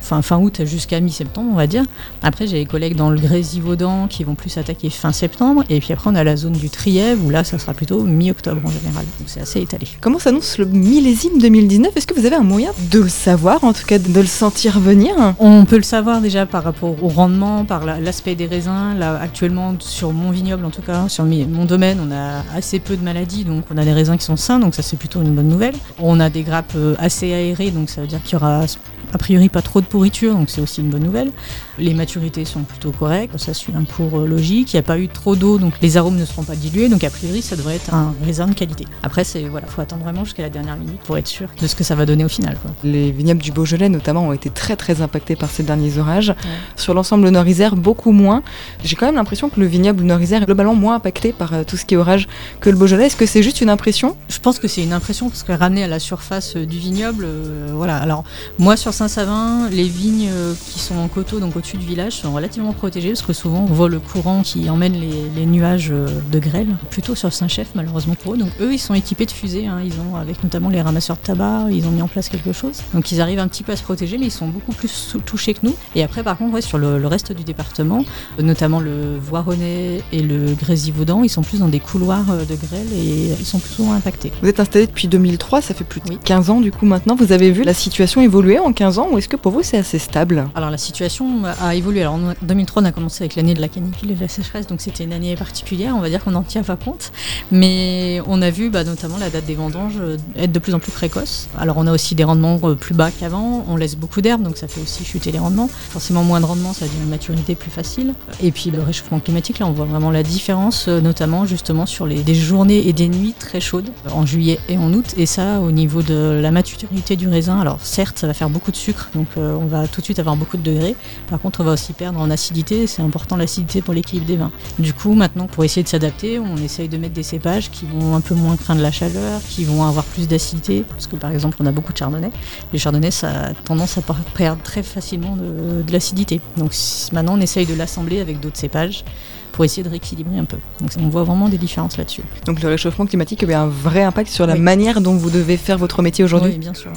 Fin 0.00 0.38
août 0.38 0.62
jusqu'à 0.64 1.00
mi-septembre, 1.00 1.50
on 1.52 1.56
va 1.56 1.66
dire. 1.66 1.84
Après, 2.22 2.46
j'ai 2.46 2.58
des 2.58 2.66
collègues 2.66 2.96
dans 2.96 3.10
le 3.10 3.18
Grésivaudan 3.18 4.06
qui 4.08 4.24
vont 4.24 4.34
plus 4.34 4.56
attaquer 4.58 4.90
fin 4.90 5.12
septembre. 5.12 5.64
Et 5.68 5.80
puis 5.80 5.92
après, 5.92 6.10
on 6.10 6.14
a 6.14 6.24
la 6.24 6.36
zone 6.36 6.52
du 6.52 6.70
Trièvre 6.70 7.24
où 7.24 7.30
là, 7.30 7.44
ça 7.44 7.58
sera 7.58 7.74
plutôt 7.74 8.02
mi-octobre 8.02 8.60
en 8.64 8.70
général. 8.70 9.04
Donc 9.18 9.26
c'est 9.28 9.40
assez 9.40 9.60
étalé. 9.60 9.86
Comment 10.00 10.18
s'annonce 10.18 10.58
le 10.58 10.66
millésime 10.66 11.38
2019 11.40 11.96
Est-ce 11.96 12.06
que 12.06 12.14
vous 12.18 12.26
avez 12.26 12.36
un 12.36 12.42
moyen 12.42 12.70
de 12.90 12.98
le 13.00 13.08
savoir, 13.08 13.64
en 13.64 13.72
tout 13.72 13.84
cas 13.86 13.98
de 13.98 14.20
le 14.20 14.26
sentir 14.26 14.78
venir? 14.80 15.14
On 15.38 15.64
peut 15.64 15.76
le 15.76 15.82
savoir 15.82 16.20
déjà 16.20 16.46
par 16.46 16.64
rapport 16.64 17.02
au 17.02 17.08
rendement, 17.08 17.64
par 17.64 17.84
la- 17.84 18.00
l'aspect 18.00 18.34
des 18.34 18.46
raisins. 18.46 18.94
Là, 18.98 19.18
actuellement, 19.20 19.74
sur 19.78 20.12
mon 20.12 20.30
vignoble, 20.30 20.64
en 20.64 20.70
tout 20.70 20.82
cas, 20.82 21.08
sur 21.08 21.24
mon 21.24 21.64
domaine, 21.64 21.98
on 22.06 22.12
a 22.12 22.42
assez 22.56 22.78
peu 22.78 22.96
de 22.96 23.02
maladies, 23.04 23.44
donc 23.44 23.64
on 23.72 23.76
a 23.78 23.84
des 23.84 23.92
raisins 23.92 24.16
qui 24.16 24.24
sont 24.24 24.36
sains, 24.36 24.58
donc 24.58 24.74
ça 24.74 24.82
c'est 24.82 24.96
plutôt 24.96 25.22
une 25.22 25.34
bonne 25.34 25.48
nouvelle. 25.48 25.74
On 25.98 26.20
a 26.20 26.30
des 26.30 26.42
grappes 26.42 26.72
euh, 26.76 26.94
assez 26.98 27.32
aérées, 27.32 27.70
donc 27.70 27.90
ça 27.90 28.00
veut 28.00 28.06
dire 28.06 28.22
qu'il 28.22 28.34
y 28.34 28.36
aura 28.36 28.64
a 29.12 29.18
priori 29.18 29.48
pas 29.48 29.62
trop 29.62 29.80
de 29.80 29.86
pourriture, 29.86 30.34
donc 30.34 30.50
c'est 30.50 30.60
aussi 30.60 30.80
une 30.80 30.90
bonne 30.90 31.04
nouvelle. 31.04 31.32
Les 31.80 31.94
maturités 31.94 32.44
sont 32.44 32.60
plutôt 32.60 32.92
correctes, 32.92 33.38
ça 33.38 33.54
suit 33.54 33.72
un 33.74 33.84
cours 33.84 34.20
euh, 34.20 34.26
logique, 34.26 34.74
il 34.74 34.76
n'y 34.76 34.80
a 34.80 34.82
pas 34.82 34.98
eu 34.98 35.08
trop 35.08 35.34
d'eau, 35.34 35.56
donc 35.56 35.72
les 35.80 35.96
arômes 35.96 36.16
ne 36.16 36.26
seront 36.26 36.42
pas 36.42 36.54
dilués, 36.54 36.90
donc 36.90 37.02
a 37.04 37.08
priori 37.08 37.40
ça 37.40 37.56
devrait 37.56 37.76
être 37.76 37.94
un 37.94 38.14
raisin 38.22 38.46
de 38.48 38.52
qualité. 38.52 38.84
Après, 39.02 39.24
c'est 39.24 39.44
voilà, 39.44 39.66
faut 39.66 39.80
attendre 39.80 40.02
vraiment 40.02 40.24
jusqu'à 40.24 40.42
la 40.42 40.50
dernière 40.50 40.76
minute 40.76 41.00
pour 41.06 41.16
être 41.16 41.26
sûr 41.26 41.48
de 41.58 41.66
ce 41.66 41.74
que 41.74 41.82
ça 41.82 41.94
va 41.94 42.04
donner 42.04 42.22
au 42.22 42.28
final. 42.28 42.58
Les 42.84 43.10
vignobles 43.10 43.40
du 43.40 43.50
Beaujolais 43.50 43.88
notamment 43.88 44.28
ont 44.28 44.34
été 44.34 44.50
très 44.50 44.76
très 44.76 45.00
impactés 45.00 45.36
par 45.36 45.48
ces 45.48 45.62
derniers 45.62 45.96
orages. 45.96 46.34
Sur 46.76 46.92
l'ensemble 46.92 47.26
Nord-Isère, 47.30 47.76
beaucoup 47.76 48.12
moins. 48.12 48.42
J'ai 48.84 48.94
quand 48.94 49.06
même 49.06 49.14
l'impression 49.14 49.48
que 49.48 49.58
le 49.58 49.64
vignoble 49.66 50.04
Nord-Isère 50.04 50.42
est 50.42 50.46
globalement 50.46 50.74
moins 50.74 50.96
impacté 50.96 51.32
par 51.32 51.54
euh, 51.54 51.64
tout 51.64 51.78
ce 51.78 51.86
qui 51.86 51.94
est 51.94 51.96
orage 51.96 52.28
que 52.60 52.68
le 52.68 52.76
Beaujolais. 52.76 53.06
Est-ce 53.06 53.16
que 53.16 53.24
c'est 53.24 53.42
juste 53.42 53.62
une 53.62 53.70
impression? 53.70 54.16
Je 54.28 54.38
pense 54.38 54.58
que 54.58 54.68
c'est 54.68 54.82
une 54.82 54.92
impression 54.92 55.30
parce 55.30 55.44
que 55.44 55.52
ramené 55.52 55.82
à 55.82 55.88
la 55.88 55.98
surface 55.98 56.56
euh, 56.56 56.66
du 56.66 56.78
vignoble, 56.78 57.26
voilà. 57.72 57.96
Alors 57.96 58.24
moi 58.58 58.76
sur 58.76 58.92
Saint-Savin, 58.92 59.70
les 59.70 59.88
vignes 59.88 60.28
qui 60.66 60.78
sont 60.78 60.98
en 60.98 61.08
coteau, 61.08 61.40
donc 61.40 61.56
au-dessus 61.56 61.69
du 61.76 61.86
village, 61.86 62.14
sont 62.14 62.32
relativement 62.32 62.72
protégées 62.72 63.10
parce 63.10 63.22
que 63.22 63.32
souvent 63.32 63.66
on 63.68 63.72
voit 63.72 63.88
le 63.88 63.98
courant 63.98 64.42
qui 64.42 64.68
emmène 64.70 64.94
les, 64.94 65.46
nuages 65.46 65.88
de 65.88 66.38
grêle, 66.38 66.68
plutôt 66.90 67.14
sur 67.14 67.32
Saint-Chef 67.32 67.68
malheureusement 67.74 68.14
pour 68.14 68.34
eux. 68.34 68.36
Donc 68.36 68.50
eux 68.60 68.72
ils 68.72 68.78
sont 68.78 68.94
équipés 68.94 69.26
de 69.26 69.30
fusées, 69.30 69.66
hein. 69.66 69.80
ils 69.84 69.94
ont 70.00 70.16
avec 70.16 70.42
notamment 70.44 70.68
les 70.68 70.80
ramasseurs 70.80 71.16
de 71.16 71.22
tabac, 71.22 71.66
ils 71.70 71.86
ont 71.86 71.90
mis 71.90 72.02
en 72.02 72.08
place 72.08 72.28
quelque 72.28 72.52
chose. 72.52 72.82
Donc 72.94 73.10
ils 73.10 73.20
arrivent 73.20 73.38
un 73.38 73.48
petit 73.48 73.62
peu 73.62 73.72
à 73.72 73.76
se 73.76 73.82
protéger 73.82 74.18
mais 74.18 74.26
ils 74.26 74.32
sont 74.32 74.48
beaucoup 74.48 74.72
plus 74.72 75.16
touchés 75.24 75.54
que 75.54 75.60
nous. 75.66 75.74
Et 75.94 76.02
après 76.02 76.22
par 76.22 76.36
contre 76.36 76.60
sur 76.62 76.78
le, 76.78 77.06
reste 77.06 77.32
du 77.32 77.42
département, 77.42 78.04
notamment 78.40 78.78
le 78.78 79.16
Voironnais 79.18 80.02
et 80.12 80.22
le 80.22 80.54
Grésivaudan, 80.54 81.24
ils 81.24 81.28
sont 81.28 81.42
plus 81.42 81.58
dans 81.58 81.68
des 81.68 81.80
couloirs 81.80 82.30
euh, 82.30 82.44
de 82.44 82.54
grêle 82.54 82.86
et 82.92 83.34
ils 83.38 83.46
sont 83.46 83.58
plus 83.58 83.72
souvent 83.72 83.92
impactés. 83.94 84.32
Vous 84.42 84.48
êtes 84.48 84.60
installé 84.60 84.86
depuis 84.86 85.08
2003, 85.08 85.62
ça 85.62 85.74
fait 85.74 85.84
plus 85.84 86.00
de 86.00 86.14
15 86.14 86.50
ans 86.50 86.60
du 86.60 86.70
coup 86.70 86.86
maintenant. 86.86 87.16
Vous 87.16 87.32
avez 87.32 87.50
vu 87.50 87.64
la 87.64 87.74
situation 87.74 88.20
évoluer 88.20 88.58
en 88.58 88.72
15 88.72 88.98
ans 88.98 89.08
ou 89.10 89.18
est-ce 89.18 89.28
que 89.28 89.36
pour 89.36 89.52
vous 89.52 89.62
c'est 89.62 89.78
assez 89.78 89.98
stable? 89.98 90.48
Alors 90.54 90.70
la 90.70 90.78
situation 90.78 91.42
évolué. 91.74 92.00
Alors 92.00 92.14
en 92.14 92.34
2003 92.42 92.82
on 92.82 92.84
a 92.86 92.92
commencé 92.92 93.22
avec 93.22 93.36
l'année 93.36 93.54
de 93.54 93.60
la 93.60 93.68
canicule 93.68 94.10
et 94.10 94.14
de 94.14 94.20
la 94.20 94.28
sécheresse, 94.28 94.66
donc 94.66 94.80
c'était 94.80 95.04
une 95.04 95.12
année 95.12 95.36
particulière, 95.36 95.94
on 95.96 96.00
va 96.00 96.08
dire 96.08 96.24
qu'on 96.24 96.30
n'en 96.30 96.42
tient 96.42 96.62
pas 96.62 96.76
compte. 96.76 97.12
Mais 97.50 98.20
on 98.26 98.40
a 98.42 98.50
vu 98.50 98.70
bah, 98.70 98.84
notamment 98.84 99.18
la 99.18 99.30
date 99.30 99.44
des 99.44 99.54
vendanges 99.54 99.98
euh, 100.00 100.16
être 100.36 100.52
de 100.52 100.58
plus 100.58 100.74
en 100.74 100.78
plus 100.78 100.92
précoce. 100.92 101.48
Alors 101.58 101.76
on 101.78 101.86
a 101.86 101.92
aussi 101.92 102.14
des 102.14 102.24
rendements 102.24 102.58
euh, 102.64 102.74
plus 102.74 102.94
bas 102.94 103.10
qu'avant, 103.10 103.64
on 103.68 103.76
laisse 103.76 103.96
beaucoup 103.96 104.20
d'herbe, 104.20 104.42
donc 104.42 104.56
ça 104.56 104.68
fait 104.68 104.80
aussi 104.80 105.04
chuter 105.04 105.32
les 105.32 105.38
rendements. 105.38 105.68
Forcément 105.68 106.24
moins 106.24 106.40
de 106.40 106.46
rendements, 106.46 106.72
ça 106.72 106.86
devient 106.86 107.02
une 107.02 107.10
maturité 107.10 107.54
plus 107.54 107.70
facile. 107.70 108.14
Et 108.42 108.52
puis 108.52 108.70
le 108.70 108.80
réchauffement 108.80 109.20
climatique, 109.20 109.58
là 109.58 109.66
on 109.66 109.72
voit 109.72 109.86
vraiment 109.86 110.10
la 110.10 110.22
différence, 110.22 110.88
euh, 110.88 111.00
notamment 111.00 111.44
justement 111.44 111.86
sur 111.86 112.06
les, 112.06 112.22
des 112.22 112.34
journées 112.34 112.88
et 112.88 112.92
des 112.92 113.08
nuits 113.08 113.34
très 113.38 113.60
chaudes, 113.60 113.90
en 114.12 114.24
juillet 114.24 114.58
et 114.68 114.78
en 114.78 114.92
août. 114.92 115.14
Et 115.16 115.26
ça 115.26 115.60
au 115.60 115.70
niveau 115.70 116.02
de 116.02 116.40
la 116.42 116.50
maturité 116.50 117.16
du 117.16 117.28
raisin, 117.28 117.60
alors 117.60 117.78
certes 117.82 118.18
ça 118.18 118.26
va 118.26 118.34
faire 118.34 118.50
beaucoup 118.50 118.70
de 118.70 118.76
sucre, 118.76 119.10
donc 119.14 119.26
on 119.36 119.66
va 119.66 119.88
tout 119.88 120.00
de 120.00 120.04
suite 120.04 120.18
avoir 120.18 120.36
beaucoup 120.36 120.56
de 120.56 120.62
degrés. 120.62 120.94
Par 121.28 121.39
contre 121.42 121.60
on 121.60 121.64
va 121.64 121.72
aussi 121.72 121.92
perdre 121.92 122.20
en 122.20 122.30
acidité, 122.30 122.86
c'est 122.86 123.02
important 123.02 123.36
l'acidité 123.36 123.82
pour 123.82 123.94
l'équilibre 123.94 124.26
des 124.26 124.36
vins. 124.36 124.50
Du 124.78 124.94
coup 124.94 125.14
maintenant 125.14 125.46
pour 125.46 125.64
essayer 125.64 125.82
de 125.82 125.88
s'adapter, 125.88 126.38
on 126.38 126.56
essaye 126.56 126.88
de 126.88 126.96
mettre 126.96 127.14
des 127.14 127.22
cépages 127.22 127.70
qui 127.70 127.86
vont 127.86 128.14
un 128.14 128.20
peu 128.20 128.34
moins 128.34 128.56
craindre 128.56 128.82
la 128.82 128.90
chaleur, 128.90 129.40
qui 129.48 129.64
vont 129.64 129.84
avoir 129.84 130.04
plus 130.04 130.28
d'acidité, 130.28 130.84
parce 130.88 131.06
que 131.06 131.16
par 131.16 131.30
exemple 131.30 131.56
on 131.60 131.66
a 131.66 131.72
beaucoup 131.72 131.92
de 131.92 131.98
chardonnay. 131.98 132.30
Les 132.72 132.78
chardonnays 132.78 133.10
ça 133.10 133.30
a 133.30 133.54
tendance 133.54 133.98
à 133.98 134.02
perdre 134.34 134.62
très 134.62 134.82
facilement 134.82 135.36
de, 135.36 135.82
de 135.82 135.92
l'acidité. 135.92 136.40
Donc 136.56 136.74
maintenant 137.12 137.36
on 137.36 137.40
essaye 137.40 137.66
de 137.66 137.74
l'assembler 137.74 138.20
avec 138.20 138.40
d'autres 138.40 138.58
cépages 138.58 139.04
pour 139.52 139.64
essayer 139.64 139.82
de 139.82 139.88
rééquilibrer 139.88 140.38
un 140.38 140.44
peu. 140.44 140.58
Donc 140.80 140.90
on 141.00 141.08
voit 141.08 141.24
vraiment 141.24 141.48
des 141.48 141.58
différences 141.58 141.96
là-dessus. 141.96 142.22
Donc 142.46 142.62
le 142.62 142.68
réchauffement 142.68 143.06
climatique 143.06 143.44
a 143.44 143.62
un 143.62 143.66
vrai 143.66 144.02
impact 144.02 144.30
sur 144.30 144.46
la 144.46 144.56
manière 144.56 145.00
dont 145.00 145.14
vous 145.14 145.30
devez 145.30 145.56
faire 145.56 145.78
votre 145.78 146.02
métier 146.02 146.24
aujourd'hui 146.24 146.52
Oui, 146.52 146.58
bien 146.58 146.74
sûr. 146.74 146.92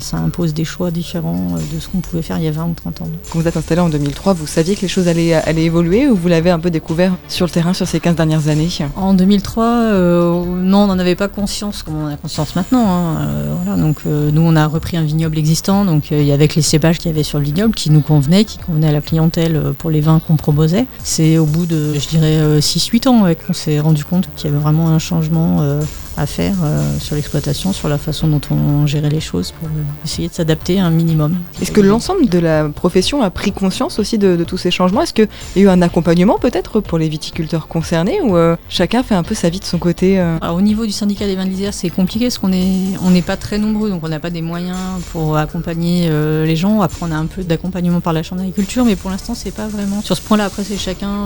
Ça, 0.00 0.18
impose 0.18 0.54
des 0.54 0.64
choix 0.64 0.90
différents 0.90 1.54
euh, 1.54 1.74
de 1.74 1.80
ce 1.80 1.88
qu'on 1.88 1.98
pouvait 1.98 2.22
faire 2.22 2.38
il 2.38 2.44
y 2.44 2.48
a 2.48 2.50
20 2.50 2.64
ou 2.64 2.74
30 2.74 3.02
ans. 3.02 3.08
Quand 3.30 3.38
vous 3.38 3.46
êtes 3.46 3.56
installé 3.56 3.80
en 3.80 3.88
2003, 3.88 4.32
vous 4.32 4.46
saviez 4.46 4.74
que 4.74 4.82
les 4.82 4.88
choses 4.88 5.08
allaient, 5.08 5.34
allaient 5.34 5.64
évoluer 5.64 6.08
ou 6.08 6.16
vous 6.16 6.28
l'avez 6.28 6.50
un 6.50 6.58
peu 6.58 6.70
découvert 6.70 7.16
sur 7.28 7.46
le 7.46 7.50
terrain 7.50 7.72
sur 7.74 7.86
ces 7.86 8.00
15 8.00 8.16
dernières 8.16 8.48
années? 8.48 8.68
En 8.96 9.14
2003, 9.14 9.64
euh, 9.64 10.44
non, 10.44 10.78
on 10.78 10.86
n'en 10.86 10.98
avait 10.98 11.14
pas 11.14 11.28
conscience 11.28 11.82
comme 11.82 11.96
on 11.96 12.06
en 12.06 12.08
a 12.08 12.16
conscience 12.16 12.56
maintenant. 12.56 12.86
Hein. 12.88 13.16
Euh, 13.20 13.54
voilà, 13.62 13.80
donc 13.80 14.04
nous, 14.04 14.42
on 14.42 14.56
a 14.56 14.66
repris 14.66 14.96
un 14.96 15.02
vignoble 15.02 15.38
existant, 15.38 15.84
donc 15.84 16.10
avec 16.12 16.54
les 16.54 16.62
cépages 16.62 16.98
qu'il 16.98 17.10
y 17.10 17.14
avait 17.14 17.22
sur 17.22 17.38
le 17.38 17.44
vignoble 17.44 17.74
qui 17.74 17.90
nous 17.90 18.00
convenaient, 18.00 18.44
qui 18.44 18.58
convenaient 18.58 18.88
à 18.88 18.92
la 18.92 19.00
clientèle 19.00 19.72
pour 19.78 19.90
les 19.90 20.00
vins 20.00 20.20
qu'on 20.26 20.36
proposait. 20.36 20.86
C'est 21.04 21.38
au 21.38 21.46
bout 21.46 21.66
de 21.66 21.85
je 21.94 22.08
dirais, 22.08 22.60
6-8 22.60 23.06
euh, 23.06 23.10
ans 23.10 23.34
qu'on 23.46 23.52
s'est 23.52 23.80
rendu 23.80 24.04
compte 24.04 24.28
qu'il 24.36 24.50
y 24.50 24.52
avait 24.52 24.62
vraiment 24.62 24.88
un 24.88 24.98
changement 24.98 25.60
euh, 25.60 25.82
à 26.16 26.26
faire 26.26 26.54
euh, 26.64 26.98
sur 26.98 27.16
l'exploitation, 27.16 27.72
sur 27.72 27.88
la 27.88 27.98
façon 27.98 28.28
dont 28.28 28.40
on 28.50 28.86
gérait 28.86 29.10
les 29.10 29.20
choses 29.20 29.52
pour 29.52 29.68
essayer 30.04 30.28
de 30.28 30.32
s'adapter 30.32 30.78
à 30.80 30.86
un 30.86 30.90
minimum. 30.90 31.36
Est-ce 31.60 31.72
que 31.72 31.80
l'ensemble 31.80 32.28
de 32.28 32.38
la 32.38 32.68
profession 32.68 33.22
a 33.22 33.30
pris 33.30 33.52
conscience 33.52 33.98
aussi 33.98 34.18
de, 34.18 34.44
tous 34.44 34.58
ces 34.58 34.70
changements? 34.70 35.02
Est-ce 35.02 35.14
qu'il 35.14 35.28
y 35.56 35.60
a 35.60 35.62
eu 35.62 35.68
un 35.68 35.82
accompagnement 35.82 36.38
peut-être 36.38 36.80
pour 36.80 36.98
les 36.98 37.08
viticulteurs 37.08 37.68
concernés 37.68 38.20
ou 38.22 38.36
chacun 38.68 39.02
fait 39.02 39.14
un 39.14 39.22
peu 39.22 39.34
sa 39.34 39.48
vie 39.48 39.60
de 39.60 39.64
son 39.64 39.78
côté 39.78 40.24
Au 40.42 40.60
niveau 40.60 40.86
du 40.86 40.92
syndicat 40.92 41.26
des 41.26 41.36
vins 41.36 41.44
de 41.44 41.50
l'Isère, 41.50 41.74
c'est 41.74 41.90
compliqué 41.90 42.26
parce 42.26 42.38
qu'on 42.38 42.48
n'est 42.48 42.96
on 43.02 43.10
n'est 43.10 43.22
pas 43.22 43.36
très 43.36 43.58
nombreux, 43.58 43.90
donc 43.90 44.02
on 44.04 44.08
n'a 44.08 44.20
pas 44.20 44.30
des 44.30 44.42
moyens 44.42 44.78
pour 45.12 45.36
accompagner 45.36 46.08
les 46.44 46.56
gens. 46.56 46.80
Après, 46.80 47.00
on 47.02 47.12
a 47.12 47.16
un 47.16 47.26
peu 47.26 47.42
d'accompagnement 47.42 48.00
par 48.00 48.12
la 48.12 48.22
Chambre 48.22 48.40
d'agriculture, 48.40 48.84
mais 48.84 48.96
pour 48.96 49.10
l'instant, 49.10 49.34
c'est 49.34 49.54
pas 49.54 49.68
vraiment. 49.68 50.00
Sur 50.02 50.16
ce 50.16 50.22
point-là, 50.22 50.44
après, 50.44 50.64
c'est 50.64 50.76
chacun 50.76 51.24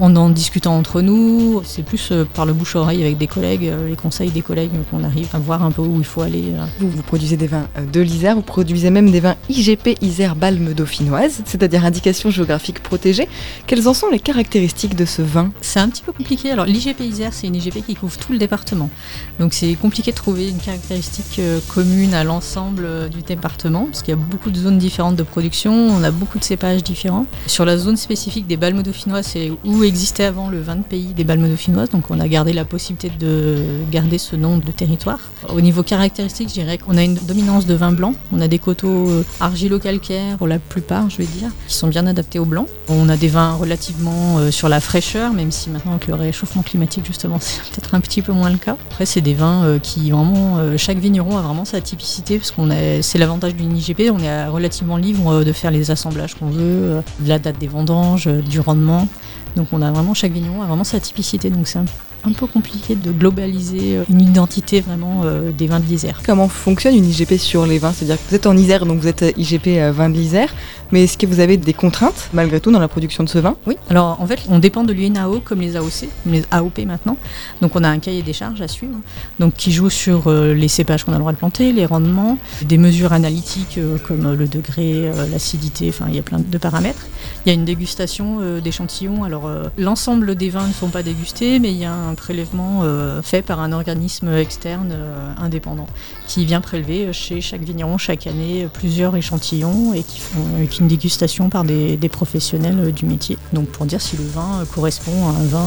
en 0.00 0.30
discutant 0.30 0.76
entre 0.76 1.00
nous. 1.00 1.62
C'est 1.64 1.82
plus 1.82 2.10
euh, 2.12 2.24
par 2.24 2.46
le 2.46 2.52
bouche-oreille 2.52 3.02
avec 3.02 3.18
des 3.18 3.26
collègues, 3.26 3.66
euh, 3.66 3.88
les 3.88 3.96
conseils 3.96 4.27
des 4.30 4.42
collègues 4.42 4.70
qu'on 4.90 5.04
arrive 5.04 5.28
à 5.32 5.38
voir 5.38 5.62
un 5.62 5.70
peu 5.70 5.82
où 5.82 5.98
il 5.98 6.04
faut 6.04 6.22
aller. 6.22 6.44
Euh. 6.54 6.64
Vous, 6.78 6.90
vous 6.90 7.02
produisez 7.02 7.36
des 7.36 7.46
vins 7.46 7.68
de 7.92 8.00
l'Isère, 8.00 8.34
vous 8.34 8.42
produisez 8.42 8.90
même 8.90 9.10
des 9.10 9.20
vins 9.20 9.36
IGP 9.48 9.98
Isère 10.02 10.36
Balme 10.36 10.74
Dauphinoise, 10.74 11.42
c'est-à-dire 11.44 11.84
indication 11.84 12.30
géographique 12.30 12.82
protégée. 12.82 13.28
Quelles 13.66 13.88
en 13.88 13.94
sont 13.94 14.08
les 14.10 14.20
caractéristiques 14.20 14.96
de 14.96 15.04
ce 15.04 15.22
vin? 15.22 15.52
C'est 15.60 15.80
un 15.80 15.88
petit 15.88 16.02
peu 16.02 16.12
compliqué. 16.12 16.50
Alors 16.50 16.66
l'IGP 16.66 17.00
Isère, 17.00 17.32
c'est 17.32 17.46
une 17.46 17.56
IGP 17.56 17.84
qui 17.86 17.94
couvre 17.94 18.16
tout 18.18 18.32
le 18.32 18.38
département. 18.38 18.90
Donc 19.38 19.54
c'est 19.54 19.74
compliqué 19.74 20.10
de 20.10 20.16
trouver 20.16 20.48
une 20.48 20.58
caractéristique 20.58 21.40
commune 21.68 22.14
à 22.14 22.24
l'ensemble 22.24 23.08
du 23.10 23.22
département, 23.22 23.84
parce 23.84 24.02
qu'il 24.02 24.12
y 24.12 24.16
a 24.16 24.20
beaucoup 24.20 24.50
de 24.50 24.58
zones 24.58 24.78
différentes 24.78 25.16
de 25.16 25.22
production, 25.22 25.72
on 25.72 26.02
a 26.02 26.10
beaucoup 26.10 26.38
de 26.38 26.44
cépages 26.44 26.82
différents. 26.82 27.26
Sur 27.46 27.64
la 27.64 27.78
zone 27.78 27.96
spécifique 27.96 28.46
des 28.46 28.56
balmes 28.56 28.82
dauphinoises, 28.82 29.26
c'est 29.26 29.50
où 29.64 29.84
existe 29.84 30.20
avant 30.20 30.48
le 30.48 30.60
vin 30.60 30.76
de 30.76 30.82
pays 30.82 31.14
des 31.14 31.24
balmes 31.24 31.48
dauphinoises, 31.48 31.90
donc 31.90 32.10
on 32.10 32.20
a 32.20 32.28
gardé 32.28 32.52
la 32.52 32.64
possibilité 32.64 33.10
de 33.18 33.58
garder 33.90 34.17
ce 34.18 34.36
nom 34.36 34.58
de 34.58 34.70
territoire. 34.70 35.18
Au 35.48 35.60
niveau 35.60 35.82
caractéristique, 35.82 36.48
je 36.48 36.54
dirais 36.54 36.78
qu'on 36.78 36.96
a 36.96 37.02
une 37.02 37.14
dominance 37.14 37.66
de 37.66 37.74
vin 37.74 37.92
blanc. 37.92 38.14
On 38.32 38.40
a 38.40 38.48
des 38.48 38.58
coteaux 38.58 39.08
euh, 39.08 39.24
argilo-calcaires 39.40 40.36
pour 40.36 40.46
la 40.46 40.58
plupart, 40.58 41.08
je 41.10 41.18
vais 41.18 41.26
dire, 41.26 41.50
qui 41.66 41.74
sont 41.74 41.88
bien 41.88 42.06
adaptés 42.06 42.38
au 42.38 42.44
blanc. 42.44 42.66
On 42.88 43.08
a 43.08 43.16
des 43.16 43.28
vins 43.28 43.54
relativement 43.54 44.38
euh, 44.38 44.50
sur 44.50 44.68
la 44.68 44.80
fraîcheur, 44.80 45.32
même 45.32 45.50
si 45.52 45.70
maintenant 45.70 45.92
avec 45.92 46.06
le 46.06 46.14
réchauffement 46.14 46.62
climatique, 46.62 47.06
justement, 47.06 47.38
c'est 47.40 47.62
peut-être 47.70 47.94
un 47.94 48.00
petit 48.00 48.22
peu 48.22 48.32
moins 48.32 48.50
le 48.50 48.58
cas. 48.58 48.76
Après, 48.90 49.06
c'est 49.06 49.20
des 49.20 49.34
vins 49.34 49.64
euh, 49.64 49.78
qui 49.78 50.10
vraiment, 50.10 50.58
chaque 50.76 50.98
vigneron 50.98 51.36
a 51.38 51.42
vraiment 51.42 51.64
sa 51.64 51.80
typicité, 51.80 52.38
parce 52.38 52.50
qu'on 52.50 52.68
c'est 53.02 53.18
l'avantage 53.18 53.54
d'une 53.54 53.76
IGP, 53.76 54.10
on 54.12 54.18
est 54.18 54.46
relativement 54.46 54.96
libre 54.96 55.44
de 55.44 55.52
faire 55.52 55.70
les 55.70 55.90
assemblages 55.90 56.34
qu'on 56.34 56.50
veut, 56.50 57.02
de 57.20 57.28
la 57.28 57.38
date 57.38 57.58
des 57.58 57.68
vendanges, 57.68 58.26
du 58.26 58.60
rendement. 58.60 59.08
Donc 59.56 59.68
on 59.72 59.82
a 59.82 59.90
vraiment, 59.90 60.14
chaque 60.14 60.32
vigneron 60.32 60.62
a 60.62 60.66
vraiment 60.66 60.84
sa 60.84 61.00
typicité. 61.00 61.50
Donc 61.50 61.66
c'est 61.66 61.78
un 62.24 62.32
peu 62.32 62.46
compliqué 62.46 62.94
de 62.94 63.10
globaliser 63.10 63.98
euh, 63.98 64.04
une 64.10 64.20
identité 64.20 64.80
vraiment 64.80 65.22
euh, 65.24 65.50
des 65.52 65.66
vins 65.66 65.80
de 65.80 65.86
l'Isère. 65.86 66.20
Comment 66.24 66.48
fonctionne 66.48 66.94
une 66.94 67.04
IGP 67.04 67.34
sur 67.36 67.66
les 67.66 67.78
vins? 67.78 67.92
C'est-à-dire 67.92 68.16
que 68.16 68.28
vous 68.28 68.34
êtes 68.34 68.46
en 68.46 68.56
Isère, 68.56 68.86
donc 68.86 69.00
vous 69.00 69.08
êtes 69.08 69.22
euh, 69.22 69.32
IGP 69.36 69.68
vin 69.92 70.08
de 70.08 70.14
l'Isère, 70.14 70.52
mais 70.90 71.04
est-ce 71.04 71.18
que 71.18 71.26
vous 71.26 71.40
avez 71.40 71.56
des 71.56 71.72
contraintes 71.72 72.30
malgré 72.32 72.60
tout 72.60 72.72
dans 72.72 72.80
la 72.80 72.88
production 72.88 73.24
de 73.24 73.28
ce 73.28 73.38
vin? 73.38 73.56
Oui, 73.66 73.76
alors 73.90 74.20
en 74.20 74.26
fait 74.26 74.40
on 74.48 74.58
dépend 74.58 74.84
de 74.84 74.92
l'UNAO 74.92 75.40
comme 75.44 75.60
les 75.60 75.76
AOC, 75.76 76.08
les 76.26 76.42
AOP 76.50 76.78
maintenant, 76.86 77.16
donc 77.60 77.76
on 77.76 77.84
a 77.84 77.88
un 77.88 77.98
cahier 77.98 78.22
des 78.22 78.32
charges 78.32 78.60
à 78.60 78.68
suivre, 78.68 78.96
donc 79.38 79.54
qui 79.54 79.72
joue 79.72 79.90
sur 79.90 80.30
les 80.30 80.68
cépages 80.68 81.04
qu'on 81.04 81.12
a 81.12 81.16
le 81.16 81.20
droit 81.20 81.32
de 81.32 81.36
planter, 81.36 81.72
les 81.72 81.86
rendements, 81.86 82.38
des 82.62 82.78
mesures 82.78 83.12
analytiques 83.12 83.78
comme 84.06 84.34
le 84.34 84.46
degré, 84.46 85.10
l'acidité, 85.30 85.88
enfin 85.88 86.06
il 86.08 86.16
y 86.16 86.18
a 86.18 86.22
plein 86.22 86.38
de 86.38 86.58
paramètres. 86.58 87.06
Il 87.44 87.48
y 87.48 87.52
a 87.52 87.54
une 87.54 87.64
dégustation 87.64 88.60
d'échantillons, 88.60 89.24
alors 89.24 89.50
l'ensemble 89.76 90.34
des 90.34 90.50
vins 90.50 90.66
ne 90.66 90.72
sont 90.72 90.88
pas 90.88 91.02
dégustés, 91.02 91.58
mais 91.58 91.70
il 91.70 91.78
y 91.78 91.84
a 91.84 91.92
un 91.92 92.07
prélèvement 92.14 92.80
euh, 92.82 93.22
fait 93.22 93.42
par 93.42 93.60
un 93.60 93.72
organisme 93.72 94.32
externe 94.34 94.90
euh, 94.92 95.32
indépendant 95.38 95.86
qui 96.26 96.44
vient 96.44 96.60
prélever 96.60 97.12
chez 97.12 97.40
chaque 97.40 97.62
vigneron 97.62 97.98
chaque 97.98 98.26
année 98.26 98.68
plusieurs 98.72 99.16
échantillons 99.16 99.94
et 99.94 100.02
qui 100.02 100.20
font 100.20 100.40
une 100.80 100.88
dégustation 100.88 101.48
par 101.48 101.64
des, 101.64 101.98
professionnels 102.08 102.92
du 102.92 103.04
métier. 103.04 103.36
Donc 103.52 103.66
pour 103.68 103.84
dire 103.84 104.00
si 104.00 104.16
le 104.16 104.24
vin 104.24 104.64
correspond 104.74 105.28
à 105.28 105.30
un 105.30 105.44
vin 105.44 105.66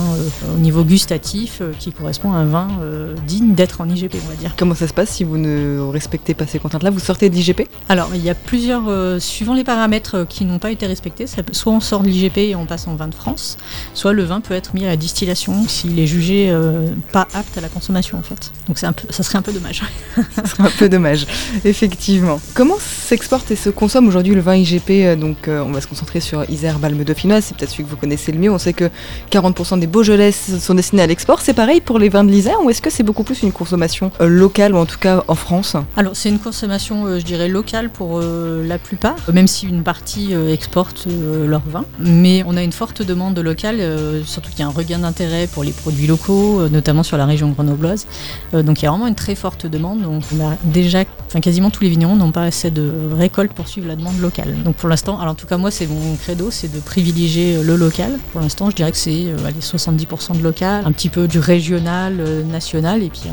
au 0.56 0.58
niveau 0.58 0.84
gustatif 0.84 1.62
qui 1.78 1.92
correspond 1.92 2.34
à 2.34 2.38
un 2.38 2.46
vin 2.46 2.68
digne 3.28 3.54
d'être 3.54 3.82
en 3.82 3.88
IGP, 3.88 4.16
on 4.26 4.30
va 4.30 4.36
dire. 4.36 4.56
Comment 4.58 4.74
ça 4.74 4.88
se 4.88 4.94
passe 4.94 5.10
si 5.10 5.24
vous 5.24 5.38
ne 5.38 5.80
respectez 5.80 6.34
pas 6.34 6.48
ces 6.48 6.58
contraintes-là? 6.58 6.90
Vous 6.90 7.00
sortez 7.00 7.30
de 7.30 7.36
l'IGP 7.36 7.68
Alors 7.90 8.10
il 8.16 8.24
y 8.24 8.30
a 8.30 8.36
plusieurs, 8.36 9.22
suivant 9.22 9.54
les 9.54 9.64
paramètres 9.64 10.26
qui 10.28 10.46
n'ont 10.46 10.60
pas 10.60 10.72
été 10.72 10.88
respectés, 10.88 11.28
ça 11.28 11.44
peut, 11.44 11.54
soit 11.54 11.74
on 11.74 11.80
sort 11.80 12.02
de 12.02 12.08
l'IGP 12.08 12.38
et 12.38 12.56
on 12.56 12.66
passe 12.66 12.88
en 12.88 12.96
vin 12.96 13.08
de 13.08 13.16
France, 13.16 13.58
soit 13.94 14.14
le 14.14 14.24
vin 14.24 14.42
peut 14.42 14.56
être 14.56 14.74
mis 14.74 14.86
à 14.86 14.88
la 14.88 14.98
distillation 14.98 15.68
s'il 15.68 16.00
est 16.00 16.08
jugé 16.08 16.31
jugés 16.32 16.54
pas 17.12 17.28
aptes 17.34 17.58
à 17.58 17.62
la 17.62 17.70
consommation 17.70 18.18
en 18.18 18.22
fait. 18.22 18.52
Donc 18.68 18.78
c'est 18.78 18.86
un 18.86 18.94
peu, 18.94 19.08
ça 19.10 19.24
serait 19.24 19.38
un 19.38 19.42
peu 19.42 19.52
dommage. 19.52 19.84
ça 20.36 20.46
serait 20.46 20.64
un 20.64 20.72
peu 20.78 20.90
dommage, 20.90 21.26
effectivement. 21.66 22.40
Comment 22.54 22.78
s'exporte 22.80 23.52
et 23.52 23.56
se 23.56 23.70
consomme 23.70 24.08
aujourd'hui 24.08 24.34
le 24.34 24.42
vin 24.42 24.56
IGP 24.56 25.18
Donc 25.20 25.48
on 25.48 25.72
va 25.72 25.82
se 25.82 25.88
concentrer 25.88 26.20
sur 26.20 26.50
Isère 26.50 26.80
Balme 26.80 27.04
Dauphinoise, 27.04 27.46
c'est 27.46 27.58
peut-être 27.58 27.72
celui 27.72 27.84
que 27.86 27.90
vous 27.90 27.98
connaissez 27.98 28.32
le 28.32 28.40
mieux. 28.40 28.52
On 28.52 28.58
sait 28.58 28.74
que 28.74 28.90
40% 29.32 29.80
des 29.80 29.88
Beaujolais 29.88 30.32
sont 30.32 30.74
destinés 30.74 31.02
à 31.02 31.08
l'export. 31.08 31.42
C'est 31.42 31.54
pareil 31.54 31.82
pour 31.82 32.00
les 32.00 32.10
vins 32.10 32.24
de 32.24 32.32
l'Isère 32.32 32.64
ou 32.64 32.70
est-ce 32.70 32.82
que 32.82 32.90
c'est 32.90 33.04
beaucoup 33.04 33.24
plus 33.24 33.42
une 33.44 33.52
consommation 33.52 34.12
locale 34.20 34.74
ou 34.74 34.78
en 34.78 34.86
tout 34.86 35.00
cas 35.00 35.24
en 35.28 35.36
France? 35.36 35.76
Alors 35.98 36.16
c'est 36.16 36.30
une 36.30 36.40
consommation, 36.40 37.20
je 37.20 37.24
dirais, 37.24 37.48
locale 37.48 37.90
pour 37.90 38.22
la 38.22 38.78
plupart, 38.78 39.18
même 39.34 39.48
si 39.48 39.68
une 39.68 39.84
partie 39.84 40.34
exporte 40.34 41.08
leur 41.46 41.62
vin. 41.66 41.86
Mais 42.00 42.44
on 42.46 42.56
a 42.58 42.64
une 42.64 42.72
forte 42.72 43.02
demande 43.02 43.38
locale, 43.40 43.82
surtout 44.26 44.50
qu'il 44.52 44.60
y 44.60 44.64
a 44.64 44.68
un 44.68 44.72
regain 44.72 45.00
d'intérêt 45.00 45.48
pour 45.48 45.64
les 45.64 45.72
produits 45.72 46.08
locaux, 46.08 46.21
notamment 46.30 47.04
sur 47.04 47.18
la 47.18 47.26
région 47.26 47.50
grenobloise. 47.50 48.06
donc 48.54 48.82
il 48.82 48.86
y 48.86 48.88
a 48.88 48.92
vraiment 48.92 49.08
une 49.08 49.16
très 49.16 49.36
forte 49.36 49.66
demande. 49.66 50.02
Donc 50.02 50.24
on 50.36 50.46
a 50.46 50.56
déjà, 50.64 51.04
enfin 51.28 51.40
quasiment 51.40 51.70
tous 51.70 51.84
les 51.84 51.90
vignerons 51.90 52.16
n'ont 52.16 52.32
pas 52.32 52.44
assez 52.44 52.72
de 52.72 52.92
récoltes 53.18 53.54
pour 53.54 53.68
suivre 53.68 53.88
la 53.88 53.96
demande 53.96 54.20
locale. 54.20 54.56
Donc 54.64 54.76
pour 54.76 54.90
l'instant, 54.90 55.20
alors 55.20 55.34
en 55.34 55.36
tout 55.36 55.48
cas 55.48 55.58
moi 55.58 55.72
c'est 55.72 55.88
mon 55.88 56.16
credo, 56.16 56.52
c'est 56.52 56.72
de 56.72 56.80
privilégier 56.80 57.62
le 57.64 57.76
local. 57.76 58.18
Pour 58.32 58.42
l'instant 58.42 58.70
je 58.70 58.76
dirais 58.76 58.92
que 58.92 58.98
c'est 58.98 59.26
70% 59.60 60.38
de 60.38 60.44
local, 60.44 60.84
un 60.86 60.92
petit 60.92 61.10
peu 61.10 61.28
du 61.28 61.40
régional, 61.40 62.16
national, 62.52 63.04
et 63.04 63.10
puis 63.10 63.24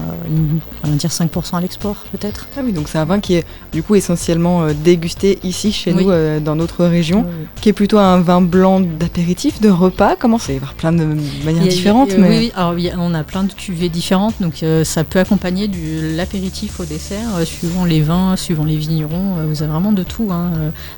on 0.84 0.88
va 0.88 0.94
dire 0.94 1.10
5% 1.10 1.56
à 1.56 1.60
l'export 1.60 2.04
peut-être. 2.12 2.48
Ah 2.56 2.60
oui, 2.64 2.72
donc 2.72 2.88
c'est 2.88 2.98
un 2.98 3.04
vin 3.04 3.20
qui 3.20 3.34
est 3.34 3.44
du 3.72 3.82
coup 3.82 3.94
essentiellement 3.94 4.66
dégusté 4.72 5.38
ici 5.42 5.72
chez 5.72 5.92
nous 5.92 6.10
dans 6.40 6.56
notre 6.56 6.84
région, 6.84 7.26
qui 7.60 7.68
est 7.68 7.72
plutôt 7.72 7.98
un 7.98 8.20
vin 8.20 8.40
blanc 8.40 8.80
d'apéritif, 8.80 9.60
de 9.60 9.70
repas. 9.70 10.16
Comment 10.18 10.38
c'est? 10.38 10.52
Il 10.52 10.54
y 10.54 10.58
avoir 10.58 10.74
plein 10.74 10.92
de 10.92 11.04
manières 11.44 11.64
différentes. 11.64 12.16
mais... 12.16 12.28
Oui, 12.38 12.52
alors 12.54 12.72
on 12.96 13.14
a 13.14 13.24
plein 13.24 13.44
de 13.44 13.52
cuvées 13.52 13.88
différentes, 13.88 14.34
donc 14.40 14.64
ça 14.84 15.04
peut 15.04 15.18
accompagner 15.18 15.68
de 15.68 16.16
l'apéritif 16.16 16.80
au 16.80 16.84
dessert, 16.84 17.28
suivant 17.44 17.84
les 17.84 18.00
vins, 18.00 18.36
suivant 18.36 18.64
les 18.64 18.76
vignerons. 18.76 19.36
vous 19.46 19.62
avez 19.62 19.72
vraiment 19.72 19.92
de 19.92 20.02
tout. 20.02 20.28
Hein. 20.30 20.50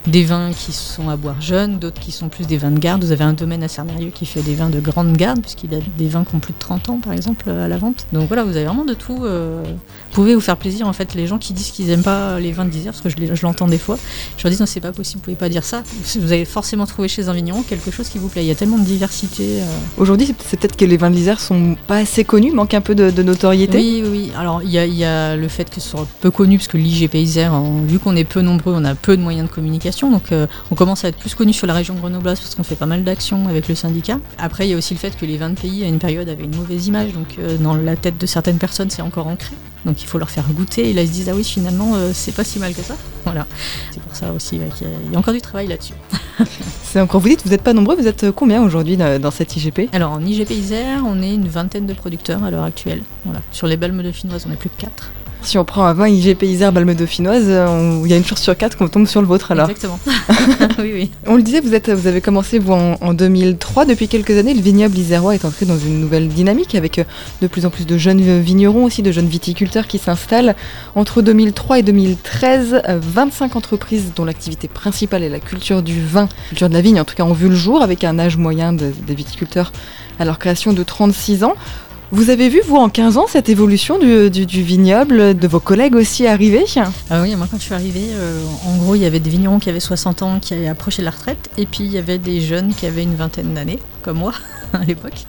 Des 0.06 0.24
vins 0.24 0.50
qui 0.52 0.72
sont 0.72 1.08
à 1.08 1.16
boire 1.16 1.40
jeunes, 1.40 1.78
d'autres 1.78 2.00
qui 2.00 2.12
sont 2.12 2.28
plus 2.28 2.46
des 2.46 2.56
vins 2.56 2.70
de 2.70 2.78
garde. 2.78 3.04
Vous 3.04 3.12
avez 3.12 3.24
un 3.24 3.32
domaine 3.32 3.62
à 3.62 3.68
Cernérieux 3.68 4.10
qui 4.14 4.26
fait 4.26 4.42
des 4.42 4.54
vins 4.54 4.70
de 4.70 4.80
grande 4.80 5.16
garde, 5.16 5.40
puisqu'il 5.40 5.74
a 5.74 5.78
des 5.98 6.08
vins 6.08 6.24
qui 6.24 6.34
ont 6.34 6.40
plus 6.40 6.52
de 6.52 6.58
30 6.58 6.88
ans, 6.88 6.98
par 6.98 7.12
exemple, 7.12 7.50
à 7.50 7.68
la 7.68 7.78
vente. 7.78 8.06
Donc 8.12 8.28
voilà, 8.28 8.44
vous 8.44 8.56
avez 8.56 8.64
vraiment 8.64 8.84
de 8.84 8.94
tout. 8.94 9.16
Vous 9.16 10.12
pouvez 10.12 10.34
vous 10.34 10.40
faire 10.40 10.56
plaisir, 10.56 10.86
en 10.86 10.92
fait, 10.92 11.14
les 11.14 11.26
gens 11.26 11.38
qui 11.38 11.52
disent 11.52 11.70
qu'ils 11.70 11.86
n'aiment 11.86 12.02
pas 12.02 12.40
les 12.40 12.52
vins 12.52 12.64
de 12.64 12.70
d'Isère, 12.70 12.92
parce 12.92 13.02
que 13.02 13.34
je 13.34 13.42
l'entends 13.42 13.68
des 13.68 13.78
fois. 13.78 13.98
Je 14.36 14.44
leur 14.44 14.52
dis 14.52 14.60
non, 14.60 14.66
c'est 14.66 14.80
pas 14.80 14.92
possible, 14.92 15.18
vous 15.18 15.24
pouvez 15.24 15.36
pas 15.36 15.48
dire 15.48 15.64
ça. 15.64 15.82
Vous 16.18 16.32
avez 16.32 16.44
forcément 16.44 16.86
trouvé 16.86 17.08
chez 17.08 17.28
un 17.28 17.32
vigneron 17.32 17.62
quelque 17.62 17.90
chose 17.90 18.08
qui 18.08 18.18
vous 18.18 18.28
plaît. 18.28 18.44
Il 18.44 18.48
y 18.48 18.50
a 18.50 18.54
tellement 18.54 18.78
de 18.78 18.84
diversité. 18.84 19.60
Aujourd'hui, 19.98 20.34
c'est 20.46 20.58
peut-être 20.58 20.76
que 20.76 20.84
les 20.84 20.96
vins 20.96 21.10
de 21.10 21.16
l'Isère 21.16 21.40
sont 21.40 21.69
pas 21.74 21.98
assez 21.98 22.24
connus, 22.24 22.52
manquent 22.52 22.74
un 22.74 22.80
peu 22.80 22.94
de, 22.94 23.22
notoriété. 23.22 23.78
Oui, 23.78 24.02
oui. 24.06 24.32
Alors, 24.36 24.62
il 24.62 24.70
y, 24.70 25.04
a 25.04 25.36
le 25.36 25.48
fait 25.48 25.68
que 25.68 25.80
ce 25.80 25.88
soit 25.88 26.06
peu 26.20 26.30
connu, 26.30 26.58
parce 26.58 26.68
que 26.68 26.76
l'IGP 26.76 27.14
Isère, 27.14 27.60
vu 27.84 27.98
qu'on 27.98 28.16
est 28.16 28.24
peu 28.24 28.40
nombreux, 28.40 28.74
on 28.76 28.84
a 28.84 28.94
peu 28.94 29.16
de 29.16 29.22
moyens 29.22 29.48
de 29.48 29.54
communication. 29.54 30.10
Donc, 30.10 30.30
on 30.70 30.74
commence 30.74 31.04
à 31.04 31.08
être 31.08 31.18
plus 31.18 31.34
connu 31.34 31.52
sur 31.52 31.66
la 31.66 31.74
région 31.74 31.94
grenobloise 31.94 32.40
parce 32.40 32.54
qu'on 32.54 32.62
fait 32.62 32.76
pas 32.76 32.86
mal 32.86 33.04
d'actions 33.04 33.48
avec 33.48 33.68
le 33.68 33.74
syndicat. 33.74 34.18
Après, 34.38 34.66
il 34.66 34.70
y 34.70 34.74
a 34.74 34.76
aussi 34.76 34.94
le 34.94 35.00
fait 35.00 35.16
que 35.16 35.26
les 35.26 35.36
vins 35.36 35.50
de 35.50 35.58
pays, 35.58 35.84
à 35.84 35.86
une 35.86 35.98
période, 35.98 36.28
avaient 36.28 36.44
une 36.44 36.56
mauvaise 36.56 36.86
image. 36.86 37.12
Donc, 37.12 37.38
dans 37.60 37.74
la 37.74 37.96
tête 37.96 38.18
de 38.18 38.26
certaines 38.26 38.58
personnes, 38.58 38.90
c'est 38.90 39.02
encore 39.02 39.26
ancré. 39.26 39.54
Donc 39.84 40.02
il 40.02 40.06
faut 40.06 40.18
leur 40.18 40.30
faire 40.30 40.44
goûter 40.50 40.90
et 40.90 40.92
là 40.92 41.02
ils 41.02 41.08
se 41.08 41.12
disent 41.12 41.28
ah 41.28 41.34
oui 41.34 41.44
finalement 41.44 41.94
c'est 42.12 42.34
pas 42.34 42.44
si 42.44 42.58
mal 42.58 42.74
que 42.74 42.82
ça. 42.82 42.96
Voilà. 43.24 43.46
C'est 43.92 44.02
pour 44.02 44.14
ça 44.14 44.32
aussi 44.32 44.60
qu'il 44.76 45.12
y, 45.12 45.16
a 45.16 45.18
encore 45.18 45.34
du 45.34 45.40
travail 45.40 45.66
là-dessus. 45.66 45.94
c'est 46.82 47.00
encore 47.00 47.20
vous 47.20 47.28
dites 47.28 47.42
vous 47.44 47.50
n'êtes 47.50 47.62
pas 47.62 47.72
nombreux, 47.72 47.96
vous 47.96 48.06
êtes 48.06 48.30
combien 48.30 48.62
aujourd'hui 48.62 48.96
dans 48.96 49.30
cette 49.30 49.56
IGP 49.56 49.88
Alors 49.92 50.12
en 50.12 50.24
IGP 50.24 50.50
Isère 50.50 51.02
on 51.06 51.22
est 51.22 51.34
une 51.34 51.48
vingtaine 51.48 51.86
de 51.86 51.94
producteurs 51.94 52.44
à 52.44 52.50
l'heure 52.50 52.64
actuelle. 52.64 53.02
Voilà. 53.24 53.40
Sur 53.52 53.66
les 53.66 53.76
balmes 53.76 54.02
de 54.02 54.12
Finoise 54.12 54.44
on 54.48 54.52
est 54.52 54.56
plus 54.56 54.70
que 54.70 54.80
4. 54.80 55.10
Si 55.42 55.56
on 55.56 55.64
prend 55.64 55.84
un 55.84 55.94
vin 55.94 56.08
IGP 56.08 56.42
Isère 56.42 56.72
Balme 56.72 56.94
Dauphinoise, 56.94 57.46
il 57.46 58.10
y 58.10 58.12
a 58.12 58.16
une 58.16 58.24
chance 58.24 58.40
sur 58.40 58.56
quatre 58.56 58.76
qu'on 58.76 58.88
tombe 58.88 59.06
sur 59.06 59.20
le 59.20 59.26
vôtre 59.26 59.52
alors. 59.52 59.70
Exactement. 59.70 59.98
oui, 60.78 60.90
oui. 60.92 61.10
On 61.26 61.36
le 61.36 61.42
disait, 61.42 61.60
vous, 61.60 61.74
êtes, 61.74 61.90
vous 61.90 62.06
avez 62.06 62.20
commencé 62.20 62.58
vous 62.58 62.72
en, 62.72 63.14
2003. 63.14 63.86
Depuis 63.86 64.08
quelques 64.08 64.36
années, 64.36 64.54
le 64.54 64.60
vignoble 64.60 64.96
isérois 64.96 65.34
est 65.34 65.44
entré 65.44 65.66
dans 65.66 65.78
une 65.78 66.00
nouvelle 66.00 66.28
dynamique 66.28 66.74
avec 66.74 67.04
de 67.40 67.46
plus 67.46 67.66
en 67.66 67.70
plus 67.70 67.86
de 67.86 67.96
jeunes 67.96 68.40
vignerons 68.40 68.84
aussi, 68.84 69.02
de 69.02 69.12
jeunes 69.12 69.28
viticulteurs 69.28 69.86
qui 69.86 69.98
s'installent. 69.98 70.54
Entre 70.94 71.22
2003 71.22 71.78
et 71.78 71.82
2013, 71.82 72.82
25 72.88 73.56
entreprises 73.56 74.12
dont 74.14 74.24
l'activité 74.24 74.68
principale 74.68 75.22
est 75.22 75.28
la 75.28 75.40
culture 75.40 75.82
du 75.82 76.04
vin, 76.04 76.28
culture 76.48 76.68
de 76.68 76.74
la 76.74 76.80
vigne 76.80 77.00
en 77.00 77.04
tout 77.04 77.14
cas, 77.14 77.24
ont 77.24 77.32
vu 77.32 77.48
le 77.48 77.56
jour 77.56 77.82
avec 77.82 78.04
un 78.04 78.18
âge 78.18 78.36
moyen 78.36 78.72
des 78.72 79.14
viticulteurs 79.14 79.72
à 80.18 80.24
leur 80.24 80.38
création 80.38 80.72
de 80.72 80.82
36 80.82 81.44
ans. 81.44 81.54
Vous 82.12 82.30
avez 82.30 82.48
vu, 82.48 82.60
vous, 82.66 82.74
en 82.74 82.88
15 82.88 83.18
ans, 83.18 83.26
cette 83.28 83.48
évolution 83.48 83.96
du, 83.98 84.28
vignoble, 84.62 85.38
de 85.38 85.46
vos 85.46 85.60
collègues 85.60 85.94
aussi 85.94 86.26
arriver 86.26 86.64
ah 87.08 87.22
Oui, 87.22 87.36
moi, 87.36 87.46
quand 87.48 87.56
je 87.56 87.62
suis 87.62 87.74
arrivée, 87.74 88.08
euh, 88.10 88.42
en 88.66 88.76
gros, 88.78 88.96
il 88.96 89.02
y 89.02 89.06
avait 89.06 89.20
des 89.20 89.30
vignerons 89.30 89.60
qui 89.60 89.70
avaient 89.70 89.78
60 89.78 90.22
ans, 90.22 90.40
qui 90.40 90.52
avaient 90.54 90.66
approché 90.66 91.02
la 91.02 91.12
retraite, 91.12 91.50
et 91.56 91.66
puis 91.66 91.84
il 91.84 91.92
y 91.92 91.98
avait 91.98 92.18
des 92.18 92.40
jeunes 92.40 92.74
qui 92.74 92.86
avaient 92.86 93.04
une 93.04 93.14
vingtaine 93.14 93.54
d'années, 93.54 93.78
comme 94.02 94.18
moi. 94.18 94.32
à 94.74 94.84
l'époque. 94.84 95.26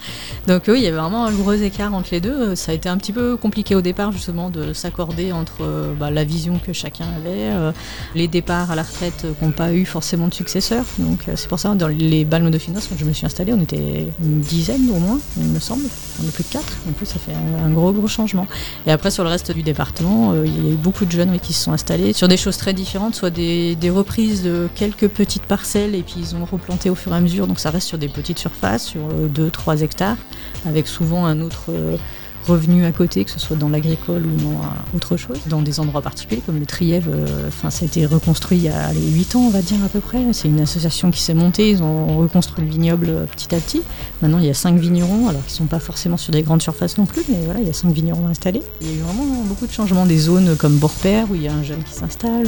Donc 0.47 0.63
oui, 0.67 0.75
il 0.77 0.83
y 0.83 0.87
avait 0.87 0.97
vraiment 0.97 1.25
un 1.25 1.31
gros 1.31 1.53
écart 1.53 1.93
entre 1.93 2.09
les 2.11 2.21
deux. 2.21 2.55
Ça 2.55 2.71
a 2.71 2.75
été 2.75 2.89
un 2.89 2.97
petit 2.97 3.11
peu 3.11 3.37
compliqué 3.37 3.75
au 3.75 3.81
départ 3.81 4.11
justement 4.11 4.49
de 4.49 4.73
s'accorder 4.73 5.31
entre 5.31 5.61
euh, 5.61 5.93
bah, 5.93 6.11
la 6.11 6.23
vision 6.23 6.59
que 6.59 6.73
chacun 6.73 7.05
avait, 7.17 7.51
euh, 7.51 7.71
les 8.15 8.27
départs 8.27 8.71
à 8.71 8.75
la 8.75 8.83
retraite 8.83 9.25
qui 9.39 9.45
n'ont 9.45 9.51
pas 9.51 9.73
eu 9.73 9.85
forcément 9.85 10.27
de 10.27 10.33
successeurs. 10.33 10.85
Donc 10.97 11.27
euh, 11.27 11.33
c'est 11.35 11.47
pour 11.47 11.59
ça 11.59 11.73
dans 11.75 11.87
les 11.87 12.25
balmes 12.25 12.51
de 12.51 12.57
finance 12.57 12.87
quand 12.87 12.97
je 12.97 13.05
me 13.05 13.13
suis 13.13 13.25
installée, 13.25 13.53
on 13.53 13.61
était 13.61 14.07
une 14.23 14.41
dizaine 14.41 14.89
au 14.89 14.99
moins, 14.99 15.19
il 15.37 15.47
me 15.47 15.59
semble. 15.59 15.85
On 16.21 16.27
est 16.27 16.31
plus 16.31 16.43
de 16.43 16.49
quatre. 16.49 16.77
Donc 16.85 16.95
ça 17.03 17.19
fait 17.19 17.33
un, 17.33 17.69
gros 17.71 17.91
gros 17.91 18.07
changement. 18.07 18.47
Et 18.85 18.91
après 18.91 19.11
sur 19.11 19.23
le 19.23 19.29
reste 19.29 19.51
du 19.51 19.63
département, 19.63 20.33
il 20.43 20.65
y 20.65 20.69
a 20.69 20.71
eu 20.73 20.75
beaucoup 20.75 21.05
de 21.05 21.11
jeunes 21.11 21.39
qui 21.39 21.53
se 21.53 21.63
sont 21.63 21.71
installés 21.71 22.13
sur 22.13 22.27
des 22.27 22.37
choses 22.37 22.57
très 22.57 22.73
différentes, 22.73 23.15
soit 23.15 23.29
des, 23.29 23.75
des 23.75 23.89
reprises 23.89 24.43
de 24.43 24.69
quelques 24.75 25.07
petites 25.07 25.43
parcelles 25.43 25.95
et 25.95 26.03
puis 26.03 26.15
ils 26.17 26.35
ont 26.35 26.45
replanté 26.45 26.89
au 26.89 26.95
fur 26.95 27.13
et 27.13 27.15
à 27.15 27.21
mesure. 27.21 27.47
Donc 27.47 27.59
ça 27.59 27.69
reste 27.69 27.87
sur 27.87 27.97
des 27.97 28.09
petites 28.09 28.39
surfaces, 28.39 28.85
sur 28.85 29.01
2-3 29.31 29.83
hectares, 29.83 30.17
avec 30.65 30.87
souvent 30.87 31.25
un 31.25 31.41
autre 31.41 31.65
euh, 31.69 31.97
revenu 32.47 32.85
à 32.85 32.91
côté, 32.91 33.23
que 33.23 33.31
ce 33.31 33.39
soit 33.39 33.55
dans 33.55 33.69
l'agricole 33.69 34.25
ou 34.25 34.35
dans 34.41 34.61
autre 34.95 35.17
chose, 35.17 35.39
dans 35.47 35.61
des 35.61 35.79
endroits 35.79 36.01
particuliers 36.01 36.41
comme 36.45 36.59
le 36.59 36.65
Trièvre. 36.65 37.11
Euh, 37.13 37.47
enfin, 37.47 37.69
ça 37.69 37.83
a 37.83 37.85
été 37.85 38.05
reconstruit 38.05 38.57
il 38.57 38.63
y 38.63 38.69
a 38.69 38.91
les 38.93 39.11
8 39.11 39.35
ans, 39.35 39.41
on 39.41 39.49
va 39.49 39.61
dire 39.61 39.77
à 39.85 39.89
peu 39.89 39.99
près. 39.99 40.19
C'est 40.33 40.47
une 40.47 40.59
association 40.59 41.11
qui 41.11 41.21
s'est 41.21 41.33
montée, 41.33 41.69
ils 41.69 41.83
ont 41.83 42.17
reconstruit 42.17 42.65
le 42.65 42.71
vignoble 42.71 43.07
euh, 43.09 43.25
petit 43.25 43.53
à 43.53 43.59
petit. 43.59 43.81
Maintenant, 44.21 44.39
il 44.39 44.45
y 44.45 44.49
a 44.49 44.53
5 44.53 44.77
vignerons, 44.77 45.27
alors 45.27 45.43
qu'ils 45.45 45.53
ne 45.53 45.57
sont 45.57 45.65
pas 45.65 45.79
forcément 45.79 46.17
sur 46.17 46.31
des 46.31 46.41
grandes 46.41 46.61
surfaces 46.61 46.97
non 46.97 47.05
plus, 47.05 47.23
mais 47.29 47.37
voilà, 47.45 47.59
il 47.59 47.67
y 47.67 47.69
a 47.69 47.73
5 47.73 47.91
vignerons 47.93 48.27
installés. 48.27 48.63
Il 48.81 48.87
y 48.87 48.91
a 48.91 48.93
eu 48.95 48.99
vraiment 48.99 49.25
beaucoup 49.43 49.67
de 49.67 49.71
changements 49.71 50.05
des 50.05 50.17
zones 50.17 50.55
comme 50.55 50.77
Borpère, 50.77 51.29
où 51.29 51.35
il 51.35 51.43
y 51.43 51.47
a 51.47 51.53
un 51.53 51.63
jeune 51.63 51.83
qui 51.83 51.93
s'installe 51.93 52.47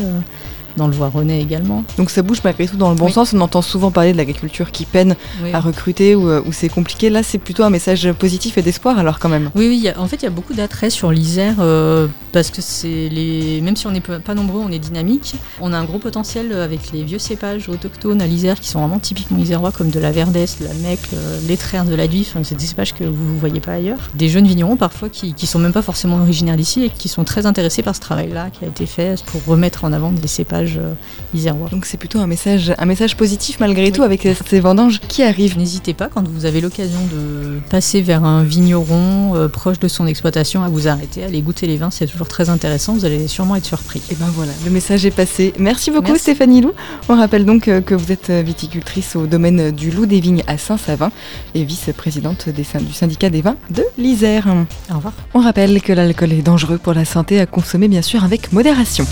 dans 0.77 0.87
le 0.87 0.93
Voironnais 0.93 1.41
également. 1.41 1.83
Donc 1.97 2.09
ça 2.09 2.21
bouge 2.21 2.39
malgré 2.43 2.67
tout 2.67 2.77
dans 2.77 2.89
le 2.89 2.95
bon 2.95 3.09
sens. 3.09 3.33
On 3.33 3.41
entend 3.41 3.61
souvent 3.61 3.91
parler 3.91 4.11
de 4.13 4.17
l'agriculture 4.17 4.71
qui 4.71 4.85
peine 4.85 5.15
à 5.53 5.59
recruter 5.59 6.15
ou, 6.15 6.29
euh, 6.29 6.41
c'est 6.51 6.69
compliqué. 6.69 7.09
Là, 7.09 7.23
c'est 7.23 7.37
plutôt 7.37 7.63
un 7.63 7.69
message 7.69 8.11
positif 8.13 8.57
et 8.57 8.61
d'espoir 8.61 8.97
alors 8.99 9.19
quand 9.19 9.29
même. 9.29 9.49
Oui, 9.55 9.67
oui. 9.67 9.89
en 9.97 10.07
fait, 10.07 10.17
il 10.17 10.23
y 10.23 10.27
a 10.27 10.31
beaucoup 10.31 10.53
d'attrait 10.53 10.89
sur 10.89 11.11
l'Isère 11.11 11.55
euh, 11.59 12.07
parce 12.31 12.49
que 12.51 12.61
c'est 12.61 13.09
les. 13.09 13.61
Même 13.61 13.75
si 13.75 13.87
on 13.87 13.91
n'est 13.91 14.01
pas 14.01 14.33
nombreux, 14.33 14.61
on 14.61 14.71
est 14.71 14.79
dynamique. 14.79 15.35
On 15.61 15.73
a 15.73 15.77
un 15.77 15.83
gros 15.83 15.99
potentiel 15.99 16.53
avec 16.53 16.91
les 16.91 17.03
vieux 17.03 17.19
cépages 17.19 17.69
autochtones 17.69 18.21
à 18.21 18.27
l'Isère 18.27 18.59
qui 18.59 18.69
sont 18.69 18.79
vraiment 18.79 18.99
typiquement 18.99 19.37
isérois 19.37 19.71
comme 19.71 19.89
de 19.89 19.99
la 19.99 20.11
Verdesse, 20.11 20.59
de 20.59 20.65
la 20.65 20.73
Mecque, 20.73 21.09
euh, 21.13 21.39
l'étraire 21.47 21.85
de 21.85 21.95
la 21.95 22.07
Duif. 22.07 22.35
c'est 22.43 22.57
des 22.57 22.65
cépages 22.65 22.93
que 22.93 23.03
vous 23.03 23.33
ne 23.33 23.39
voyez 23.39 23.59
pas 23.59 23.73
ailleurs. 23.73 23.99
Des 24.15 24.29
jeunes 24.29 24.47
vignerons 24.47 24.77
parfois 24.77 25.09
qui, 25.09 25.33
qui 25.33 25.47
sont 25.47 25.59
même 25.59 25.73
pas 25.73 25.81
forcément 25.81 26.17
originaires 26.17 26.57
d'ici 26.57 26.83
et 26.83 26.89
qui 26.89 27.07
sont 27.07 27.23
très 27.23 27.45
intéressés 27.45 27.83
par 27.83 27.95
ce 27.95 28.01
travail-là 28.01 28.49
qui 28.49 28.65
a 28.65 28.67
été 28.67 28.85
fait 28.85 29.21
pour 29.25 29.43
remettre 29.45 29.85
en 29.85 29.93
avant 29.93 30.11
des 30.11 30.27
cépages 30.27 30.62
euh, 30.77 31.67
Donc 31.71 31.85
c'est 31.85 31.97
plutôt 31.97 32.19
un 32.19 32.27
message, 32.27 32.73
un 32.77 32.85
message 32.85 33.15
positif 33.15 33.59
malgré 33.59 33.91
tout 33.91 34.03
avec 34.03 34.27
ces 34.45 34.59
vendanges 34.59 34.99
qui 35.07 35.23
arrivent. 35.23 35.57
N'hésitez 35.57 35.93
pas 35.93 36.07
quand 36.07 36.27
vous 36.27 36.45
avez 36.45 36.61
l'occasion 36.61 36.99
de 37.11 37.59
passer 37.69 38.01
vers 38.01 38.23
un 38.23 38.43
vigneron 38.43 39.35
euh, 39.35 39.47
proche 39.47 39.79
de 39.79 39.87
son 39.87 40.07
exploitation 40.07 40.63
à 40.63 40.69
vous 40.69 40.87
arrêter, 40.87 41.23
à 41.23 41.27
aller 41.27 41.41
goûter 41.41 41.67
les 41.67 41.77
vins, 41.77 41.91
c'est 41.91 42.07
toujours 42.07 42.27
très 42.27 42.49
intéressant, 42.49 42.93
vous 42.93 43.05
allez 43.05 43.27
sûrement 43.27 43.55
être 43.55 43.65
surpris. 43.65 44.01
Et 44.11 44.15
ben 44.15 44.27
voilà, 44.33 44.51
le 44.65 44.71
message 44.71 45.05
est 45.05 45.11
passé. 45.11 45.53
Merci 45.59 45.91
beaucoup 45.91 46.15
Stéphanie 46.15 46.61
Lou. 46.61 46.71
On 47.09 47.15
rappelle 47.15 47.45
donc 47.45 47.67
euh, 47.67 47.81
que 47.81 47.95
vous 47.95 48.11
êtes 48.11 48.31
viticultrice 48.31 49.15
au 49.15 49.27
domaine 49.27 49.71
du 49.71 49.91
Loup 49.91 50.05
des 50.05 50.19
Vignes 50.19 50.43
à 50.47 50.57
Saint-Savin 50.57 51.11
et 51.55 51.63
vice-présidente 51.63 52.49
du 52.49 52.93
syndicat 52.93 53.29
des 53.29 53.41
vins 53.41 53.57
de 53.69 53.83
l'Isère. 53.97 54.47
Au 54.91 54.95
revoir. 54.95 55.13
On 55.33 55.39
rappelle 55.39 55.81
que 55.81 55.93
l'alcool 55.93 56.33
est 56.33 56.41
dangereux 56.41 56.77
pour 56.77 56.93
la 56.93 57.05
santé 57.05 57.39
à 57.39 57.45
consommer 57.45 57.87
bien 57.87 58.01
sûr 58.01 58.23
avec 58.23 58.51
modération. 58.51 59.05